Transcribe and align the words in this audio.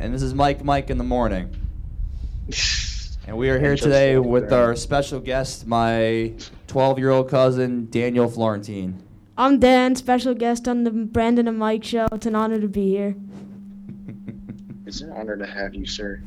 and 0.00 0.14
this 0.14 0.22
is 0.22 0.32
Mike 0.32 0.62
Mike 0.64 0.90
in 0.90 0.98
the 0.98 1.02
morning. 1.02 1.50
And 3.26 3.36
we 3.36 3.50
are 3.50 3.58
here 3.64 3.74
today 3.74 4.16
with 4.16 4.48
there. 4.50 4.62
our 4.66 4.76
special 4.76 5.18
guest, 5.18 5.66
my 5.66 6.34
12 6.68 7.00
year 7.00 7.10
old 7.10 7.28
cousin, 7.28 7.88
Daniel 7.90 8.30
Florentine. 8.30 9.02
I'm 9.36 9.58
Dan, 9.58 9.96
special 9.96 10.34
guest 10.34 10.68
on 10.68 10.84
the 10.84 10.92
Brandon 10.92 11.48
and 11.48 11.58
Mike 11.58 11.82
show. 11.82 12.06
It's 12.12 12.26
an 12.26 12.36
honor 12.36 12.60
to 12.60 12.68
be 12.68 12.90
here. 12.90 13.16
It's 14.86 15.00
an 15.02 15.10
honor 15.10 15.36
to 15.36 15.44
have 15.46 15.74
you, 15.74 15.84
sir. 15.84 16.22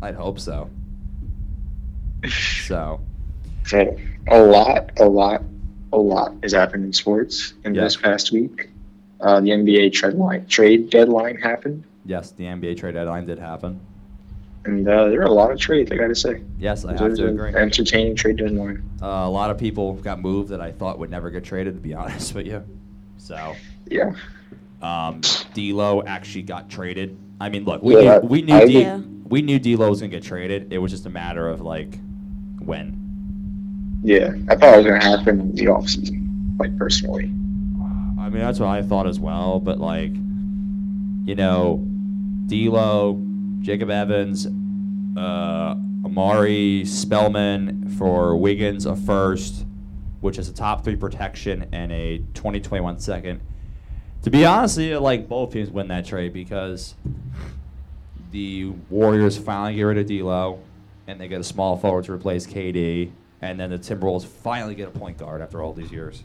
I'd 0.00 0.14
hope 0.14 0.40
so. 0.40 0.70
So, 2.66 2.98
So, 3.66 3.96
a 4.28 4.40
lot, 4.42 4.90
a 4.98 5.04
lot, 5.04 5.42
a 5.92 5.98
lot 5.98 6.32
has 6.42 6.52
happened 6.52 6.84
in 6.86 6.92
sports 6.94 7.52
in 7.64 7.74
Yeah. 7.74 7.82
this 7.82 7.94
past 7.96 8.32
week. 8.32 8.70
Uh, 9.20 9.38
the 9.40 9.50
NBA 9.50 9.92
trade 9.92 10.14
line, 10.14 10.46
trade 10.46 10.88
deadline 10.90 11.36
happened, 11.36 11.84
yes, 12.06 12.30
the 12.32 12.44
NBA 12.44 12.76
trade 12.78 12.94
deadline 12.94 13.26
did 13.26 13.38
happen. 13.38 13.80
and 14.64 14.88
uh, 14.88 15.08
there 15.08 15.18
were 15.20 15.26
a 15.26 15.32
lot 15.32 15.50
of 15.52 15.58
trades. 15.58 15.90
I 15.92 15.96
got 15.96 16.08
to 16.08 16.14
say, 16.14 16.42
Yes, 16.58 16.84
I 16.84 16.92
have 16.96 17.14
to 17.16 17.26
agree. 17.28 17.54
entertaining 17.54 18.16
trade 18.16 18.36
deadline. 18.36 18.82
Uh, 19.02 19.06
a 19.06 19.30
lot 19.30 19.50
of 19.50 19.58
people 19.58 19.94
got 19.94 20.20
moved 20.20 20.48
that 20.50 20.60
I 20.60 20.72
thought 20.72 20.98
would 20.98 21.10
never 21.10 21.30
get 21.30 21.44
traded, 21.44 21.74
to 21.74 21.80
be 21.80 21.94
honest 22.02 22.34
with 22.34 22.46
you. 22.46 22.64
So, 23.18 23.54
Yeah, 23.90 24.12
um, 24.82 25.20
D'Lo 25.54 26.02
actually 26.06 26.42
got 26.42 26.68
traded. 26.68 27.16
I 27.40 27.48
mean, 27.48 27.64
look, 27.64 27.82
we 27.82 27.94
Yeah, 27.94 28.00
knew 28.00 28.06
that- 28.08 28.24
we 28.24 28.42
knew 28.42 28.54
I 28.54 28.66
D, 28.66 28.80
Yeah. 28.80 29.00
we 29.28 29.42
knew 29.42 29.58
D'Lo 29.58 29.90
was 29.90 30.00
gonna 30.00 30.10
get 30.10 30.22
traded. 30.22 30.72
It 30.72 30.78
was 30.78 30.90
just 30.90 31.06
a 31.06 31.10
matter 31.10 31.48
of 31.48 31.60
like 31.60 31.98
when. 32.60 34.00
yeah. 34.02 34.32
I 34.48 34.54
thought 34.56 34.74
it 34.74 34.76
was 34.78 34.86
going 34.86 35.00
to 35.00 35.06
happen 35.06 35.40
in 35.40 35.54
the 35.54 35.64
offseason, 35.66 36.58
like 36.58 36.76
personally. 36.78 37.24
I 38.18 38.28
mean, 38.28 38.40
that's 38.40 38.58
what 38.60 38.68
I 38.68 38.82
thought 38.82 39.06
as 39.06 39.18
well. 39.20 39.60
But 39.60 39.78
like, 39.78 40.12
you 40.12 41.34
know, 41.34 41.86
D'Lo, 42.46 43.20
Jacob 43.60 43.90
Evans, 43.90 44.46
uh, 45.16 45.74
Omari 46.04 46.84
Spellman 46.84 47.88
for 47.98 48.36
Wiggins 48.36 48.86
a 48.86 48.94
first, 48.94 49.66
which 50.20 50.38
is 50.38 50.48
a 50.48 50.54
top 50.54 50.84
three 50.84 50.96
protection 50.96 51.68
and 51.72 51.90
a 51.90 52.18
2021 52.34 53.00
second. 53.00 53.40
To 54.22 54.30
be 54.30 54.44
honest, 54.44 54.78
you, 54.78 54.98
like 54.98 55.28
both 55.28 55.52
teams 55.52 55.70
win 55.70 55.88
that 55.88 56.06
trade 56.06 56.32
because 56.32 56.94
the 58.30 58.66
Warriors 58.90 59.36
finally 59.36 59.74
get 59.74 59.82
rid 59.82 59.98
of 59.98 60.06
D'Lo, 60.06 60.60
and 61.06 61.20
they 61.20 61.28
get 61.28 61.40
a 61.40 61.44
small 61.44 61.76
forward 61.76 62.04
to 62.04 62.12
replace 62.12 62.46
KD, 62.46 63.10
and 63.40 63.58
then 63.58 63.70
the 63.70 63.78
Timberwolves 63.78 64.26
finally 64.26 64.74
get 64.74 64.88
a 64.88 64.90
point 64.90 65.18
guard 65.18 65.40
after 65.40 65.62
all 65.62 65.72
these 65.72 65.92
years. 65.92 66.22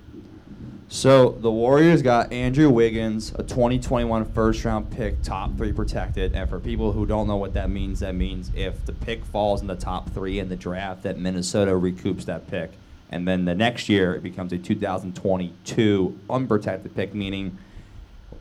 So 0.94 1.30
the 1.30 1.50
Warriors 1.50 2.02
got 2.02 2.34
Andrew 2.34 2.70
Wiggins, 2.70 3.32
a 3.36 3.44
2021 3.44 4.26
first 4.34 4.66
round 4.66 4.92
pick, 4.92 5.22
top 5.22 5.56
three 5.56 5.72
protected. 5.72 6.36
And 6.36 6.50
for 6.50 6.60
people 6.60 6.92
who 6.92 7.06
don't 7.06 7.30
know 7.30 7.38
what 7.38 7.54
that 7.54 7.70
means, 7.70 8.02
that 8.02 8.14
means 8.14 8.52
if 8.56 8.86
the 8.86 8.92
pick 8.92 9.24
falls 9.24 9.62
in 9.62 9.68
the 9.68 9.78
top 9.78 10.10
three 10.10 10.38
in 10.38 10.50
the 10.50 10.58
draft, 10.58 11.04
that 11.04 11.18
Minnesota 11.18 11.72
recoups 11.72 12.26
that 12.26 12.46
pick. 12.52 12.72
And 13.10 13.26
then 13.26 13.46
the 13.46 13.56
next 13.56 13.88
year, 13.88 14.16
it 14.16 14.22
becomes 14.22 14.52
a 14.52 14.58
2022 14.58 16.20
unprotected 16.30 16.94
pick, 16.94 17.16
meaning 17.16 17.58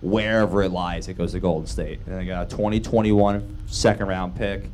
wherever 0.03 0.65
it 0.65 0.73
lies, 0.73 1.07
it 1.07 1.15
goes 1.15 1.31
to 1.33 1.41
Golden 1.41 1.69
State. 1.69 2.01
And 2.05 2.17
they 2.17 2.25
got 2.25 2.49
a 2.49 2.51
2021 2.51 3.59
second 3.69 4.09
round 4.09 4.35
pick. 4.35 4.65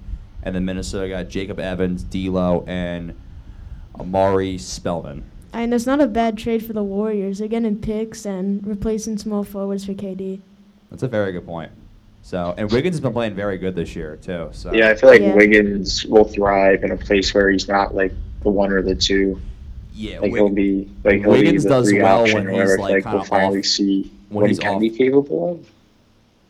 And 0.42 0.54
then 0.54 0.64
Minnesota 0.64 1.10
got 1.10 1.28
Jacob 1.28 1.60
Evans, 1.60 2.04
D'Lo, 2.04 2.64
and 2.66 3.14
Omari 4.00 4.56
Spellman. 4.56 5.30
And 5.56 5.72
it's 5.72 5.86
not 5.86 6.02
a 6.02 6.06
bad 6.06 6.36
trade 6.36 6.66
for 6.66 6.74
the 6.74 6.82
Warriors. 6.82 7.38
They're 7.38 7.48
getting 7.48 7.78
picks 7.78 8.26
and 8.26 8.64
replacing 8.66 9.16
small 9.16 9.42
forwards 9.42 9.86
for 9.86 9.94
KD. 9.94 10.40
That's 10.90 11.02
a 11.02 11.08
very 11.08 11.32
good 11.32 11.46
point. 11.46 11.72
So, 12.20 12.54
and 12.58 12.70
Wiggins 12.70 12.96
has 12.96 13.00
been 13.00 13.14
playing 13.14 13.34
very 13.34 13.56
good 13.56 13.74
this 13.74 13.96
year 13.96 14.16
too. 14.16 14.50
So, 14.52 14.74
Yeah, 14.74 14.90
I 14.90 14.94
feel 14.96 15.08
like 15.08 15.22
Yeah. 15.22 15.34
Wiggins 15.34 16.04
will 16.04 16.24
thrive 16.24 16.84
in 16.84 16.90
a 16.90 16.96
place 16.98 17.32
where 17.32 17.50
he's 17.50 17.68
not 17.68 17.94
like 17.94 18.12
the 18.42 18.50
one 18.50 18.70
or 18.70 18.82
the 18.82 18.94
two. 18.94 19.40
yeah. 19.94 20.20
Like 20.20 20.32
he'll 20.32 20.50
be 20.50 20.90
like 21.04 21.20
he'll 21.20 21.30
Wiggins 21.30 21.64
be 21.64 21.68
the 21.70 21.74
does 21.74 21.88
three 21.88 22.02
well 22.02 22.20
option 22.22 22.44
when 22.44 22.52
where 22.52 22.66
he's, 22.76 22.78
like, 22.78 23.04
like 23.06 23.14
we'll 23.14 23.24
finally 23.24 23.60
off- 23.60 23.64
see 23.64 24.10
when 24.28 24.42
what 24.42 24.48
he's 24.50 24.58
he 24.58 24.62
can 24.62 24.74
off. 24.74 24.80
be 24.82 24.90
capable 24.90 25.52
of. 25.52 25.70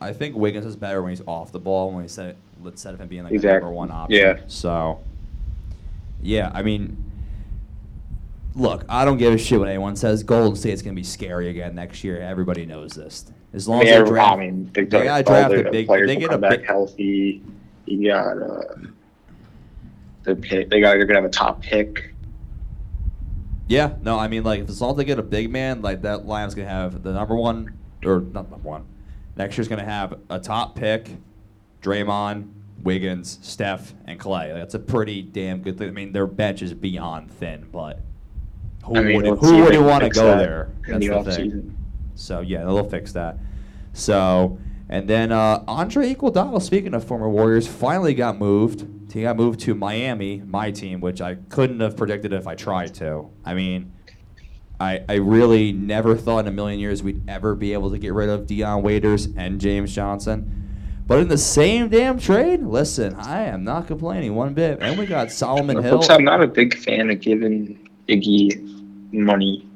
I 0.00 0.12
think 0.14 0.34
Wiggins 0.34 0.66
is 0.66 0.74
better 0.74 1.00
when 1.00 1.10
he's 1.10 1.22
off 1.28 1.52
the 1.52 1.60
ball 1.60 1.92
when 1.92 2.02
he 2.02 2.08
said 2.08 2.34
instead 2.64 2.92
of 2.94 3.00
him 3.00 3.06
being 3.06 3.22
like 3.22 3.30
a 3.32 3.36
Exactly. 3.36 3.60
number 3.60 3.70
one 3.72 3.92
option. 3.92 4.18
Yeah. 4.18 4.40
So, 4.48 4.98
yeah, 6.22 6.50
I 6.52 6.62
mean, 6.62 6.96
look, 8.56 8.84
I 8.88 9.04
don't 9.04 9.18
give 9.18 9.32
a 9.34 9.38
shit 9.38 9.58
what 9.58 9.68
anyone 9.68 9.94
says. 9.94 10.22
Golden 10.22 10.56
State's 10.56 10.82
gonna 10.82 10.94
be 10.96 11.04
scary 11.04 11.48
again 11.50 11.74
next 11.74 12.02
year. 12.02 12.20
Everybody 12.20 12.66
knows 12.66 12.92
this. 12.92 13.26
As 13.52 13.68
long 13.68 13.82
as 13.82 14.04
they 14.04 14.10
draft, 14.10 14.32
I 14.32 14.36
mean, 14.40 14.70
they, 14.72 14.84
they 14.84 15.04
gotta 15.04 15.22
draft 15.22 15.50
the 15.50 15.68
a 15.68 15.70
big- 15.70 15.88
they 15.88 16.16
get 16.16 16.32
a 16.32 16.38
back 16.38 16.58
big- 16.58 16.66
healthy. 16.66 17.42
You 17.84 18.08
got 18.08 18.38
uh, 18.42 18.62
the 20.24 20.34
pick. 20.34 20.70
They 20.70 20.80
got 20.80 20.94
they're 20.96 21.04
gonna 21.06 21.20
have 21.20 21.30
a 21.30 21.32
top 21.32 21.62
pick. 21.62 22.12
Yeah, 23.68 23.94
no, 24.02 24.18
I 24.18 24.28
mean 24.28 24.42
like 24.42 24.68
as 24.68 24.80
long 24.80 24.92
as 24.92 24.96
they 24.96 25.04
get 25.04 25.18
a 25.18 25.22
big 25.22 25.50
man, 25.50 25.82
like 25.82 26.02
that 26.02 26.26
line's 26.26 26.54
gonna 26.54 26.68
have 26.68 27.02
the 27.02 27.12
number 27.12 27.34
one 27.36 27.76
or 28.04 28.20
not 28.20 28.50
number 28.50 28.68
one. 28.68 28.84
Next 29.36 29.56
year's 29.56 29.68
gonna 29.68 29.84
have 29.84 30.18
a 30.30 30.38
top 30.38 30.76
pick, 30.76 31.10
Draymond, 31.82 32.48
Wiggins, 32.82 33.38
Steph, 33.42 33.94
and 34.06 34.18
Clay. 34.18 34.52
That's 34.52 34.74
a 34.74 34.78
pretty 34.78 35.22
damn 35.22 35.62
good 35.62 35.78
thing. 35.78 35.88
I 35.88 35.92
mean 35.92 36.12
their 36.12 36.26
bench 36.26 36.62
is 36.62 36.74
beyond 36.74 37.30
thin, 37.32 37.66
but 37.72 38.00
who 38.86 38.96
I 38.96 39.02
mean, 39.02 39.16
would 39.16 39.26
let's 39.26 39.40
who 39.40 39.62
would 39.62 39.72
they 39.72 39.78
want 39.78 40.04
to 40.04 40.10
go 40.10 40.24
that 40.26 40.38
there? 40.38 40.70
in 40.88 41.00
the 41.00 41.08
That's 41.08 41.24
the 41.36 41.42
offseason. 41.42 41.50
thing. 41.52 41.76
So 42.14 42.40
yeah, 42.40 42.64
they'll 42.64 42.88
fix 42.88 43.12
that. 43.12 43.38
So 43.92 44.58
and 44.88 45.08
then 45.08 45.32
uh, 45.32 45.64
Andre 45.66 46.14
Iguodala, 46.14 46.62
speaking 46.62 46.94
of 46.94 47.04
former 47.04 47.28
Warriors, 47.28 47.66
finally 47.66 48.14
got 48.14 48.38
moved. 48.38 48.86
He 49.12 49.22
got 49.22 49.36
moved 49.36 49.60
to 49.60 49.74
Miami, 49.74 50.42
my 50.46 50.70
team, 50.70 51.00
which 51.00 51.20
I 51.20 51.36
couldn't 51.48 51.80
have 51.80 51.96
predicted 51.96 52.32
if 52.32 52.46
I 52.46 52.54
tried 52.54 52.94
to. 52.96 53.30
I 53.44 53.54
mean, 53.54 53.92
I 54.78 55.02
I 55.08 55.14
really 55.14 55.72
never 55.72 56.16
thought 56.16 56.40
in 56.40 56.48
a 56.48 56.52
million 56.52 56.78
years 56.78 57.02
we'd 57.02 57.28
ever 57.28 57.54
be 57.54 57.72
able 57.72 57.90
to 57.90 57.98
get 57.98 58.12
rid 58.12 58.28
of 58.28 58.46
Dion 58.46 58.82
Waiters 58.82 59.28
and 59.36 59.60
James 59.60 59.94
Johnson. 59.94 60.52
But 61.06 61.20
in 61.20 61.28
the 61.28 61.38
same 61.38 61.88
damn 61.88 62.18
trade, 62.18 62.62
listen, 62.62 63.14
I 63.14 63.42
am 63.42 63.62
not 63.62 63.86
complaining 63.86 64.34
one 64.34 64.54
bit. 64.54 64.78
And 64.82 64.98
we 64.98 65.06
got 65.06 65.30
Solomon 65.30 65.80
Hill. 65.82 66.04
I'm 66.10 66.24
not 66.24 66.42
a 66.42 66.48
big 66.48 66.76
fan 66.76 67.10
of 67.10 67.20
giving 67.20 67.88
Iggy 68.08 68.75
money 69.12 69.66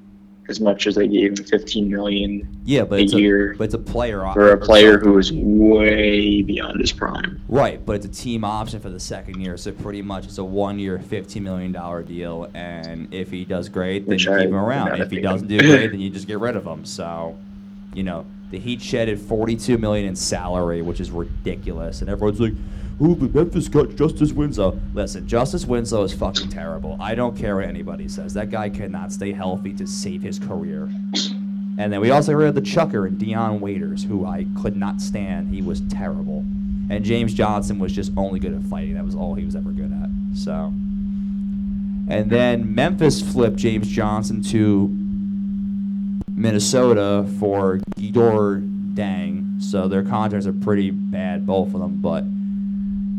as 0.49 0.61
much 0.61 0.89
as 0.89 0.97
they 0.97 1.07
gave 1.07 1.39
him 1.39 1.45
15 1.45 1.89
million 1.89 2.61
Yeah, 2.65 2.83
but 2.83 2.99
a 2.99 3.03
it's 3.05 3.13
year 3.13 3.53
a, 3.53 3.57
but 3.57 3.65
it's 3.65 3.75
a 3.75 3.79
player 3.79 4.25
op- 4.25 4.35
for 4.35 4.51
a 4.51 4.59
player 4.59 4.99
who 4.99 5.17
is 5.17 5.33
way 5.33 6.43
beyond 6.43 6.81
his 6.81 6.93
prime. 6.93 7.41
Right, 7.49 7.85
but 7.87 7.97
it's 7.97 8.07
a 8.07 8.09
team 8.09 8.43
option 8.45 8.81
for 8.81 8.91
the 8.91 8.99
second 8.99 9.41
year, 9.41 9.57
so 9.57 9.71
pretty 9.71 10.03
much 10.03 10.25
it's 10.25 10.39
a 10.39 10.45
one-year, 10.45 10.99
fifteen 10.99 11.45
million 11.45 11.71
dollar 11.71 12.03
deal. 12.03 12.51
And 12.55 13.15
if 13.15 13.31
he 13.31 13.45
does 13.45 13.69
great, 13.69 14.01
then 14.07 14.15
Which 14.15 14.27
you 14.27 14.33
I 14.33 14.39
keep 14.41 14.49
him 14.49 14.57
around. 14.57 15.01
If 15.01 15.11
he 15.11 15.21
doesn't 15.21 15.47
do 15.47 15.59
great, 15.59 15.93
then 15.93 16.01
you 16.01 16.11
just 16.11 16.27
get 16.27 16.41
rid 16.41 16.57
of 16.57 16.67
him. 16.67 16.85
So, 16.85 17.39
you 17.95 18.03
know, 18.03 18.27
the 18.51 18.59
Heat 18.59 18.83
shedded 18.83 19.21
forty-two 19.21 19.79
million 19.79 20.07
in 20.07 20.17
salary, 20.17 20.83
which 20.83 20.99
is 20.99 21.13
ridiculous. 21.13 22.01
And 22.01 22.11
everyone's 22.11 22.41
like, 22.41 22.55
"Oh, 23.01 23.15
the 23.15 23.29
Memphis 23.29 23.69
got 23.69 23.97
Justice 23.97 24.33
Winslow." 24.33 24.79
Listen, 24.95 25.27
Justice 25.27 25.67
Winslow 25.67 26.05
is 26.05 26.13
fucking 26.13 26.49
terrible. 26.49 26.97
I 27.01 27.15
don't 27.15 27.37
care 27.37 27.57
what 27.57 27.65
anybody 27.65 28.09
says. 28.09 28.35
That 28.35 28.51
guy 28.51 28.69
cannot 28.69 29.13
stay 29.13 29.33
healthy 29.33 29.73
to 29.75 29.87
save 29.87 30.23
his 30.23 30.39
career. 30.39 30.89
And 31.79 31.93
then 31.93 32.01
we 32.01 32.11
also 32.11 32.33
heard 32.33 32.55
the 32.55 32.61
Chucker 32.61 33.07
and 33.07 33.19
Dion 33.19 33.61
Waiters, 33.61 34.05
who 34.05 34.27
I 34.27 34.47
could 34.61 34.77
not 34.77 35.01
stand. 35.01 35.55
He 35.55 35.63
was 35.63 35.81
terrible. 35.89 36.45
And 36.91 37.05
James 37.05 37.33
Johnson 37.33 37.79
was 37.79 37.93
just 37.93 38.13
only 38.17 38.39
good 38.41 38.53
at 38.53 38.63
fighting. 38.65 38.95
That 38.95 39.05
was 39.05 39.15
all 39.15 39.35
he 39.35 39.45
was 39.45 39.57
ever 39.57 39.71
good 39.71 39.93
at. 39.93 40.11
So. 40.37 40.73
And 42.09 42.29
then 42.29 42.75
Memphis 42.75 43.23
flipped 43.23 43.57
James 43.57 43.89
Johnson 43.89 44.43
to 44.43 44.89
Minnesota 46.35 47.27
for 47.39 47.79
Gorgui 47.99 48.95
Dieng. 48.95 49.63
So 49.63 49.89
their 49.89 50.03
contracts 50.03 50.47
are 50.47 50.53
pretty 50.53 50.91
bad, 50.91 51.47
both 51.47 51.73
of 51.73 51.81
them. 51.81 51.99
But 52.03 52.25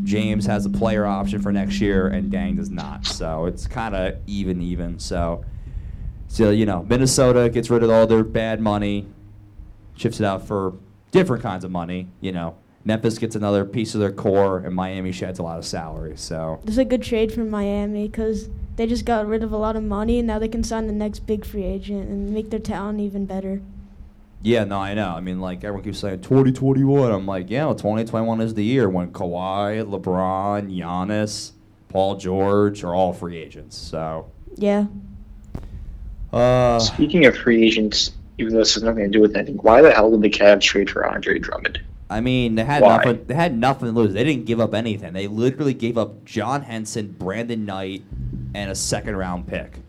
James 0.04 0.46
has 0.46 0.66
a 0.66 0.70
player 0.70 1.06
option 1.06 1.42
for 1.42 1.52
next 1.52 1.80
year, 1.82 2.08
and 2.08 2.32
Dieng 2.32 2.58
does 2.58 2.70
not. 2.70 3.06
So 3.06 3.46
it's 3.46 3.68
kind 3.68 3.96
of 3.96 4.18
even, 4.28 4.62
even. 4.62 5.00
So. 5.00 5.44
So, 6.28 6.50
you 6.50 6.66
know, 6.66 6.84
Minnesota 6.84 7.50
gets 7.50 7.70
rid 7.70 7.84
of 7.84 7.90
all 7.90 8.08
their 8.08 8.24
bad 8.24 8.62
money, 8.62 9.06
shifts 9.98 10.22
it 10.22 10.26
out 10.26 10.48
for 10.48 10.76
different 11.12 11.44
kinds 11.44 11.66
of 11.66 11.72
money. 11.72 12.08
You 12.22 12.32
know, 12.32 12.56
Memphis 12.86 13.18
gets 13.18 13.36
another 13.36 13.66
piece 13.66 13.94
of 13.96 14.00
their 14.00 14.14
core, 14.14 14.60
and 14.60 14.74
Miami 14.74 15.12
sheds 15.12 15.40
a 15.40 15.44
lot 15.44 15.58
of 15.58 15.66
salary. 15.66 16.14
So, 16.16 16.62
This 16.64 16.76
is 16.76 16.78
a 16.78 16.86
good 16.86 17.04
trade 17.04 17.34
for 17.34 17.44
Miami 17.44 18.08
because 18.08 18.50
they 18.78 18.88
just 18.88 19.06
got 19.06 19.28
rid 19.28 19.44
of 19.44 19.52
a 19.52 19.58
lot 19.58 19.76
of 19.76 19.84
money 19.84 20.20
and 20.20 20.28
now 20.28 20.40
they 20.40 20.48
can 20.48 20.64
sign 20.64 20.88
the 20.88 20.94
next 20.94 21.20
big 21.28 21.46
free 21.46 21.66
agent 21.66 22.10
and 22.10 22.34
make 22.34 22.50
their 22.50 22.60
talent 22.60 23.00
even 23.00 23.26
better. 23.26 23.62
Yeah, 24.44 24.64
no, 24.64 24.78
I 24.80 24.94
know. 24.94 25.10
I 25.10 25.20
mean, 25.20 25.40
like, 25.40 25.64
everyone 25.64 25.84
keeps 25.84 26.00
saying 26.00 26.22
2021. 26.22 27.12
I'm 27.12 27.26
like, 27.26 27.50
yeah, 27.50 27.66
well, 27.66 27.76
2021 27.76 28.42
is 28.42 28.54
the 28.54 28.64
year 28.64 28.90
when 28.90 29.12
Kawhi, 29.12 29.84
LeBron, 29.86 30.76
Giannis, 30.76 31.52
Paul 31.90 32.16
George 32.18 32.84
are 32.84 32.96
all 32.96 33.14
free 33.14 33.38
agents. 33.38 33.76
So, 33.78 34.32
Yeah. 34.58 34.86
uh, 36.34 36.80
Speaking 36.80 37.26
of 37.26 37.36
free 37.38 37.64
agents, 37.66 38.12
even 38.38 38.54
though 38.54 38.60
this 38.60 38.74
has 38.74 38.84
nothing 38.84 39.04
to 39.04 39.10
do 39.10 39.22
with 39.22 39.36
anything, 39.36 39.58
why 39.58 39.82
the 39.82 39.92
hell 39.92 40.12
did 40.12 40.22
the 40.22 40.30
Cavs 40.30 40.62
trade 40.62 40.90
for 40.90 41.06
Andre 41.08 41.38
Drummond? 41.40 41.80
I 42.10 42.20
mean, 42.20 42.56
they 42.56 42.66
had 42.66 42.82
Why? 42.82 42.98
nothing. 42.98 43.24
They 43.26 43.34
had 43.36 43.58
nothing 43.58 43.88
to 43.88 43.94
lose. 43.94 44.14
They 44.14 44.26
didn't 44.26 44.46
give 44.46 44.60
up 44.60 44.74
anything. 44.74 45.14
They 45.14 45.28
literally 45.28 45.74
gave 45.74 45.98
up 45.98 46.26
John 46.26 46.62
Henson, 46.64 47.16
Brandon 47.18 47.66
Knight, 47.66 48.04
and 48.54 48.70
a 48.70 48.76
second 48.76 49.16
round 49.16 49.48
pick. 49.48 49.80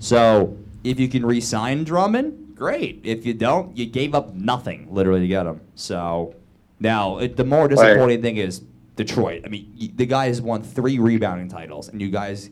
So 0.00 0.56
if 0.82 0.98
you 0.98 1.08
can 1.08 1.24
re-sign 1.24 1.84
Drummond, 1.84 2.43
great. 2.64 2.98
If 3.04 3.26
you 3.26 3.34
don't, 3.34 3.76
you 3.76 3.84
gave 3.84 4.14
up 4.14 4.32
nothing 4.32 4.88
literally 4.90 5.20
to 5.20 5.28
get 5.28 5.44
him. 5.44 5.60
So 5.74 6.34
now 6.80 7.18
it, 7.18 7.36
the 7.36 7.44
more 7.44 7.68
disappointing 7.68 8.22
thing 8.22 8.38
is 8.38 8.60
Detroit. 8.96 9.42
I 9.44 9.48
mean, 9.48 9.70
y- 9.78 9.90
the 9.94 10.06
guy 10.06 10.28
has 10.28 10.40
won 10.40 10.62
three 10.62 10.98
rebounding 10.98 11.50
titles, 11.50 11.90
and 11.90 12.00
you 12.00 12.08
guys 12.08 12.48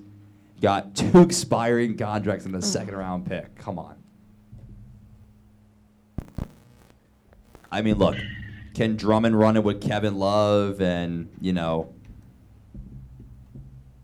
got 0.60 0.94
two 0.94 1.22
expiring 1.22 1.96
contracts 1.96 2.44
and 2.44 2.54
a 2.54 2.58
mm. 2.58 2.62
second 2.62 2.94
round 2.94 3.24
pick. 3.24 3.56
Come 3.56 3.78
on. 3.78 3.96
I 7.70 7.80
mean, 7.80 7.96
look, 7.96 8.16
can 8.74 8.96
Drummond 8.96 9.38
run 9.38 9.56
it 9.56 9.64
with 9.64 9.80
Kevin 9.80 10.18
Love 10.18 10.82
and 10.82 11.30
you 11.40 11.54
know 11.54 11.94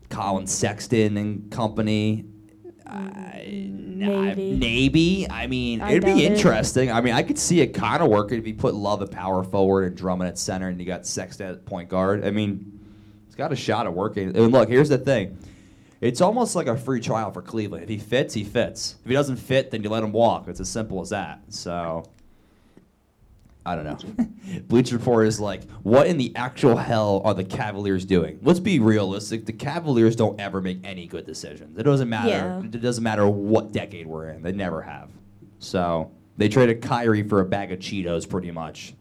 Collin 0.09 0.47
Sexton 0.47 1.17
and 1.17 1.51
company? 1.51 2.25
Mm, 2.91 3.17
I, 3.17 4.29
Maybe. 4.35 4.55
maybe. 4.55 5.27
I 5.29 5.47
mean, 5.47 5.81
I 5.81 5.91
it'd 5.91 6.05
be 6.05 6.25
it. 6.25 6.31
interesting. 6.31 6.91
I 6.91 7.01
mean, 7.01 7.13
I 7.13 7.23
could 7.23 7.37
see 7.37 7.61
it 7.61 7.73
kind 7.73 8.01
of 8.01 8.09
working 8.09 8.39
if 8.39 8.47
you 8.47 8.53
put 8.53 8.73
Love 8.73 9.01
at 9.01 9.11
power 9.11 9.43
forward 9.43 9.85
and 9.85 9.95
Drummond 9.95 10.29
at 10.29 10.37
center, 10.39 10.69
and 10.69 10.79
you 10.79 10.85
got 10.85 11.05
Sexton 11.05 11.47
at 11.47 11.65
point 11.65 11.89
guard. 11.89 12.25
I 12.25 12.31
mean, 12.31 12.79
it's 13.27 13.35
got 13.35 13.51
a 13.51 13.55
shot 13.55 13.85
at 13.85 13.93
working. 13.93 14.35
And 14.35 14.51
look, 14.51 14.69
here's 14.69 14.89
the 14.89 14.97
thing. 14.97 15.37
It's 16.01 16.21
almost 16.21 16.55
like 16.55 16.67
a 16.67 16.77
free 16.77 17.01
trial 17.01 17.31
for 17.31 17.41
Cleveland. 17.41 17.83
If 17.83 17.89
he 17.89 17.97
fits, 17.97 18.33
he 18.33 18.45
fits. 18.45 18.95
If 19.03 19.09
he 19.09 19.13
doesn't 19.13 19.35
fit, 19.35 19.71
then 19.71 19.83
you 19.83 19.89
let 19.89 20.01
him 20.01 20.13
walk. 20.13 20.47
It's 20.47 20.61
as 20.61 20.69
simple 20.69 21.01
as 21.01 21.09
that. 21.09 21.41
So, 21.49 22.05
I 23.65 23.75
don't 23.75 23.83
know. 23.83 24.25
Bleacher 24.67 24.97
Report 24.97 25.27
is 25.27 25.39
like, 25.39 25.69
what 25.83 26.07
in 26.07 26.17
the 26.17 26.35
actual 26.35 26.75
hell 26.75 27.21
are 27.25 27.33
the 27.33 27.43
Cavaliers 27.43 28.05
doing? 28.05 28.39
Let's 28.41 28.59
be 28.59 28.79
realistic. 28.79 29.45
The 29.45 29.53
Cavaliers 29.53 30.15
don't 30.15 30.39
ever 30.39 30.61
make 30.61 30.79
any 30.83 31.05
good 31.05 31.25
decisions. 31.25 31.77
It 31.77 31.83
doesn't 31.83 32.09
matter. 32.09 32.29
Yeah. 32.29 32.59
It 32.61 32.81
doesn't 32.81 33.03
matter 33.03 33.27
what 33.27 33.71
decade 33.71 34.07
we're 34.07 34.29
in. 34.29 34.41
They 34.41 34.53
never 34.53 34.81
have. 34.81 35.09
So 35.59 36.11
they 36.37 36.47
traded 36.47 36.81
Kyrie 36.81 37.27
for 37.27 37.41
a 37.41 37.45
bag 37.45 37.71
of 37.71 37.79
Cheetos, 37.79 38.27
pretty 38.27 38.49
much, 38.51 38.93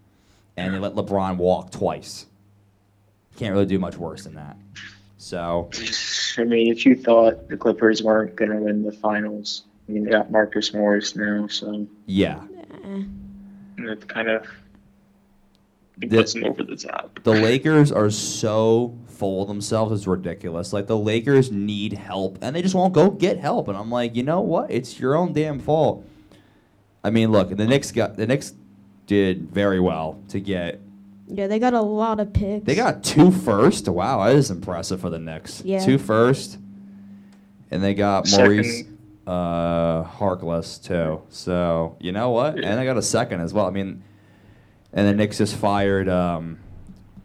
and 0.57 0.75
they 0.75 0.79
let 0.79 0.95
LeBron 0.95 1.37
walk 1.37 1.71
twice. 1.71 2.27
Can't 3.37 3.53
really 3.55 3.67
do 3.67 3.79
much 3.79 3.97
worse 3.97 4.25
than 4.25 4.35
that. 4.35 4.57
So 5.19 5.71
I 6.37 6.45
mean, 6.45 6.71
if 6.73 6.85
you 6.85 6.97
thought 6.97 7.49
the 7.49 7.57
Clippers 7.57 8.03
weren't 8.03 8.35
going 8.37 8.51
to 8.51 8.57
win 8.59 8.83
the 8.83 8.93
finals, 8.93 9.65
I 9.89 9.93
mean, 9.93 10.05
they 10.05 10.11
got 10.11 10.31
Marcus 10.31 10.75
Morris 10.75 11.15
now, 11.17 11.47
so 11.47 11.87
yeah, 12.07 12.41
Eh. 13.79 13.93
it 13.93 14.09
kind 14.09 14.29
of 14.29 14.43
it 16.01 16.11
The- 16.11 16.17
puts 16.19 16.35
them 16.35 16.45
over 16.45 16.63
the 16.63 16.77
top. 16.77 17.19
the 17.25 17.33
Lakers 17.33 17.91
are 17.91 18.11
so 18.11 18.95
full 19.07 19.43
of 19.43 19.49
themselves. 19.49 19.93
It's 19.93 20.07
ridiculous. 20.07 20.73
Like 20.73 20.87
the 20.87 20.97
Lakers 20.97 21.51
need 21.51 21.93
help, 21.95 22.39
and 22.41 22.55
they 22.55 22.63
just 22.63 22.75
won't 22.75 22.93
go 22.95 23.11
get 23.11 23.39
help. 23.39 23.67
And 23.69 23.77
I'm 23.77 23.91
like, 23.91 24.15
you 24.15 24.23
know 24.23 24.41
what? 24.41 24.71
It's 24.71 25.01
your 25.01 25.17
own 25.17 25.33
damn 25.33 25.59
fault. 25.59 26.05
I 27.03 27.11
mean, 27.11 27.33
look, 27.33 27.49
the 27.57 27.67
Knicks 27.67 27.91
got 27.93 28.17
the 28.17 28.27
Knicks 28.27 28.55
did 29.07 29.51
very 29.51 29.81
well 29.81 30.21
to 30.29 30.39
get. 30.41 30.81
Yeah, 31.31 31.47
they 31.47 31.59
got 31.59 31.75
a 31.75 31.81
lot 31.83 32.21
of 32.21 32.33
picks. 32.33 32.65
They 32.65 32.75
got 32.75 33.03
two 33.05 33.31
first. 33.31 33.89
Wow, 33.89 34.25
that 34.25 34.35
is 34.37 34.51
impressive 34.51 35.01
for 35.01 35.11
the 35.11 35.19
Knicks. 35.19 35.63
Yeah. 35.65 35.85
Two 35.85 35.99
first, 35.99 36.59
and 37.71 37.83
they 37.83 37.95
got 37.95 38.27
Second. 38.29 38.45
Maurice 38.47 38.83
uh, 39.29 40.05
Harkless 40.05 40.83
too. 40.83 41.23
So 41.29 41.97
you 42.01 42.13
know 42.13 42.31
what? 42.31 42.57
Yeah. 42.57 42.71
And 42.71 42.81
I 42.81 42.85
got 42.85 42.97
a 42.97 43.03
second 43.03 43.41
as 43.41 43.53
well. 43.53 43.67
I 43.67 43.71
mean, 43.71 44.03
and 44.93 45.07
the 45.07 45.13
Knicks 45.13 45.39
just 45.39 45.55
fired. 45.57 46.09
Um, 46.09 46.59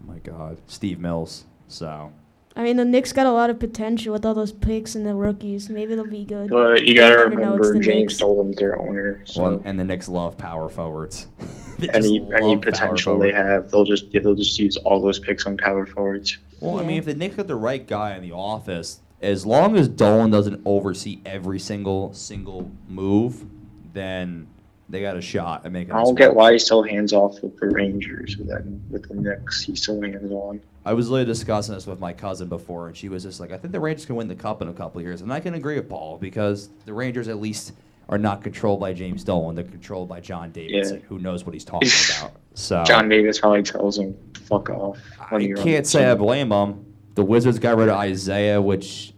oh 0.04 0.08
my 0.08 0.20
God, 0.20 0.58
Steve 0.68 1.00
Mills. 1.00 1.46
So 1.70 2.12
I 2.56 2.64
mean, 2.64 2.76
the 2.76 2.86
Knicks 2.86 3.14
got 3.14 3.26
a 3.26 3.32
lot 3.32 3.50
of 3.50 3.58
potential 3.58 4.12
with 4.12 4.26
all 4.26 4.34
those 4.34 4.52
picks 4.52 4.96
and 4.96 5.08
the 5.08 5.16
rookies. 5.16 5.70
Maybe 5.70 5.96
they'll 5.96 6.06
be 6.06 6.26
good. 6.26 6.50
But 6.50 6.86
you 6.86 6.94
got 6.94 7.10
to 7.10 7.16
never 7.16 7.30
know, 7.30 7.56
it's 7.56 7.68
remember 7.68 7.74
the 7.74 7.80
James 7.80 8.12
Knicks. 8.12 8.18
Dolan's 8.18 8.58
their 8.58 8.80
owner, 8.80 9.24
so 9.26 9.42
well, 9.42 9.62
and 9.64 9.80
the 9.80 9.86
Knicks 9.86 10.10
love 10.10 10.38
power 10.38 10.68
forwards. 10.70 11.28
Any 11.94 12.26
any 12.34 12.56
potential 12.56 13.18
they 13.18 13.34
have, 13.34 13.70
they'll 13.70 13.84
just 13.84 14.12
they'll 14.12 14.36
just 14.36 14.58
use 14.58 14.78
all 14.78 15.02
those 15.02 15.20
picks 15.20 15.46
on 15.46 15.58
power 15.58 15.86
forwards. 15.86 16.38
Well, 16.62 16.80
I 16.80 16.86
mean, 16.86 16.98
if 16.98 17.06
the 17.06 17.16
Knicks 17.16 17.36
got 17.36 17.48
the 17.48 17.56
right 17.56 17.86
guy 17.86 18.16
in 18.16 18.22
the 18.22 18.32
office, 18.32 19.02
as 19.24 19.46
long 19.46 19.76
as 19.78 19.88
Dolan 19.88 20.30
doesn't 20.32 20.62
oversee 20.66 21.20
every 21.26 21.60
single 21.60 22.14
single 22.14 22.70
move, 22.90 23.46
then 23.94 24.48
they 24.90 25.02
got 25.02 25.16
a 25.16 25.22
shot 25.22 25.66
at 25.66 25.72
making. 25.72 25.94
I 25.94 26.04
don't 26.04 26.16
get 26.16 26.36
why 26.36 26.52
he's 26.52 26.66
so 26.68 26.84
hands 26.84 27.14
off 27.14 27.42
with 27.42 27.58
the 27.60 27.68
Rangers, 27.68 28.36
but 28.36 28.48
then 28.48 28.84
with 28.90 29.08
the 29.08 29.16
Knicks, 29.16 29.64
he 29.64 29.76
still 29.76 30.02
hands 30.02 30.32
on. 30.32 30.60
I 30.86 30.94
was 30.94 31.10
literally 31.10 31.32
discussing 31.32 31.74
this 31.74 31.88
with 31.88 32.00
my 32.02 32.12
cousin 32.12 32.50
before, 32.50 32.88
and 32.88 32.98
she 32.98 33.08
was 33.08 33.24
just 33.24 33.40
like, 33.40 33.52
"I 33.54 33.58
think 33.58 33.72
the 33.72 33.80
Rangers 33.80 34.06
can 34.06 34.18
win 34.18 34.28
the 34.28 34.36
cup 34.36 34.62
in 34.62 34.68
a 34.68 34.74
couple 34.74 35.00
of 35.00 35.06
years," 35.06 35.22
and 35.22 35.32
I 35.32 35.40
can 35.40 35.54
agree 35.54 35.76
with 35.76 35.88
Paul 35.90 36.18
because 36.20 36.70
the 36.86 36.94
Rangers 36.94 37.30
at 37.30 37.40
least 37.40 37.72
are 38.10 38.18
not 38.18 38.44
controlled 38.44 38.82
by 38.82 38.92
James 38.92 39.24
Dolan; 39.24 39.56
they're 39.56 39.64
controlled 39.64 40.10
by 40.10 40.20
John 40.20 40.52
Davidson, 40.52 40.98
Yeah. 40.98 41.06
who 41.08 41.20
knows 41.20 41.46
what 41.46 41.54
he's 41.54 41.64
talking 41.64 41.90
about. 42.20 42.34
So 42.54 42.84
John 42.84 43.08
Davis 43.08 43.40
probably 43.40 43.64
tells 43.64 43.98
him, 43.98 44.14
"Fuck 44.48 44.70
off." 44.70 44.98
I 45.32 45.54
can't 45.56 45.88
say 45.88 46.06
I 46.12 46.16
blame 46.16 46.52
him. 46.52 46.86
The 47.16 47.24
Wizards 47.24 47.60
got 47.60 47.78
rid 47.78 47.88
of 47.88 47.96
Isaiah, 47.96 48.62
which 48.62 49.13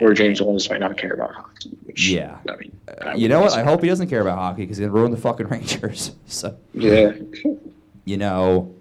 Or 0.00 0.14
James 0.14 0.38
Dolan 0.38 0.58
might 0.70 0.80
not 0.80 0.96
care 0.96 1.12
about 1.12 1.34
hockey. 1.34 1.70
Which, 1.84 2.08
Yeah. 2.08 2.38
I 2.48 2.56
mean, 2.56 2.76
I 3.02 3.14
you 3.14 3.28
know 3.28 3.40
what? 3.40 3.52
I 3.52 3.62
hope 3.62 3.82
he 3.82 3.88
doesn't 3.88 4.08
care 4.08 4.22
about 4.22 4.38
hockey 4.38 4.62
because 4.62 4.78
he'll 4.78 4.88
ruin 4.90 5.10
the 5.10 5.16
fucking 5.18 5.46
Rangers. 5.50 6.12
So 6.26 6.56
Yeah. 6.74 7.12
you 8.04 8.16
know. 8.16 8.74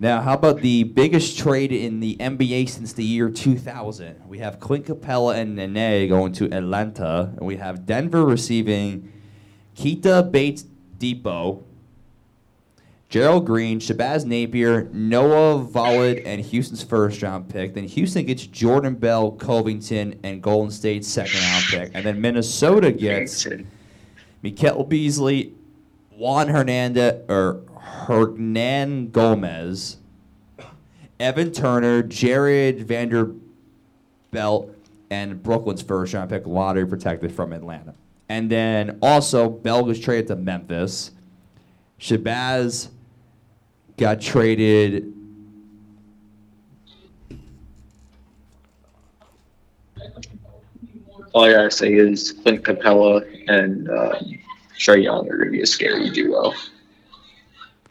Now, 0.00 0.20
how 0.20 0.34
about 0.34 0.60
the 0.60 0.84
biggest 0.84 1.36
trade 1.36 1.72
in 1.72 1.98
the 1.98 2.16
NBA 2.20 2.68
since 2.68 2.92
the 2.92 3.02
year 3.02 3.30
2000? 3.30 4.28
We 4.28 4.38
have 4.38 4.60
Clint 4.60 4.86
Capela 4.86 5.34
and 5.36 5.56
Nene 5.56 6.08
going 6.08 6.32
to 6.34 6.44
Atlanta, 6.54 7.32
and 7.36 7.44
we 7.44 7.56
have 7.56 7.84
Denver 7.84 8.24
receiving 8.24 9.12
Keita 9.76 10.30
Bates 10.30 10.64
Diop, 11.00 11.62
Gerald 13.08 13.46
Green, 13.46 13.80
Shabazz 13.80 14.26
Napier, 14.26 14.84
Noah 14.92 15.64
Vollard, 15.64 16.22
and 16.26 16.42
Houston's 16.42 16.82
first 16.82 17.22
round 17.22 17.48
pick. 17.48 17.72
Then 17.72 17.84
Houston 17.84 18.26
gets 18.26 18.46
Jordan 18.46 18.96
Bell, 18.96 19.30
Covington, 19.30 20.20
and 20.22 20.42
Golden 20.42 20.70
State's 20.70 21.08
second 21.08 21.40
round 21.40 21.64
pick. 21.70 21.90
And 21.94 22.04
then 22.04 22.20
Minnesota 22.20 22.92
gets 22.92 23.46
Mikael 24.42 24.84
Beasley, 24.84 25.54
Juan 26.10 26.48
Hernandez 26.48 27.22
or 27.30 27.62
Hernan 27.80 29.10
Gomez, 29.10 29.96
Evan 31.18 31.50
Turner, 31.50 32.02
Jarred 32.02 32.86
Vanderbilt, 32.86 33.40
and 35.10 35.42
Brooklyn's 35.42 35.80
first 35.80 36.12
round 36.12 36.28
pick, 36.28 36.46
lottery 36.46 36.86
protected 36.86 37.32
from 37.32 37.54
Atlanta. 37.54 37.94
And 38.28 38.50
then 38.50 38.98
also 39.00 39.48
Bell 39.48 39.82
was 39.82 39.98
traded 39.98 40.26
to 40.26 40.36
Memphis. 40.36 41.12
Shabazz 41.98 42.90
got 43.98 44.20
traded. 44.20 45.12
All 51.32 51.44
I 51.44 51.52
gotta 51.52 51.70
say 51.70 51.92
is 51.92 52.32
Clint 52.32 52.62
Capela 52.62 53.22
and 53.48 53.90
uh, 53.90 54.18
Trae 54.78 55.02
Young 55.02 55.28
are 55.28 55.36
gonna 55.36 55.50
be 55.50 55.60
a 55.60 55.66
scary 55.66 56.08
duo. 56.10 56.54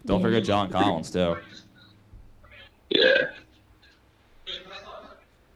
Don't 0.05 0.21
forget 0.21 0.43
John 0.43 0.71
Collins 0.71 1.11
too. 1.11 1.37
Yeah. 2.89 3.13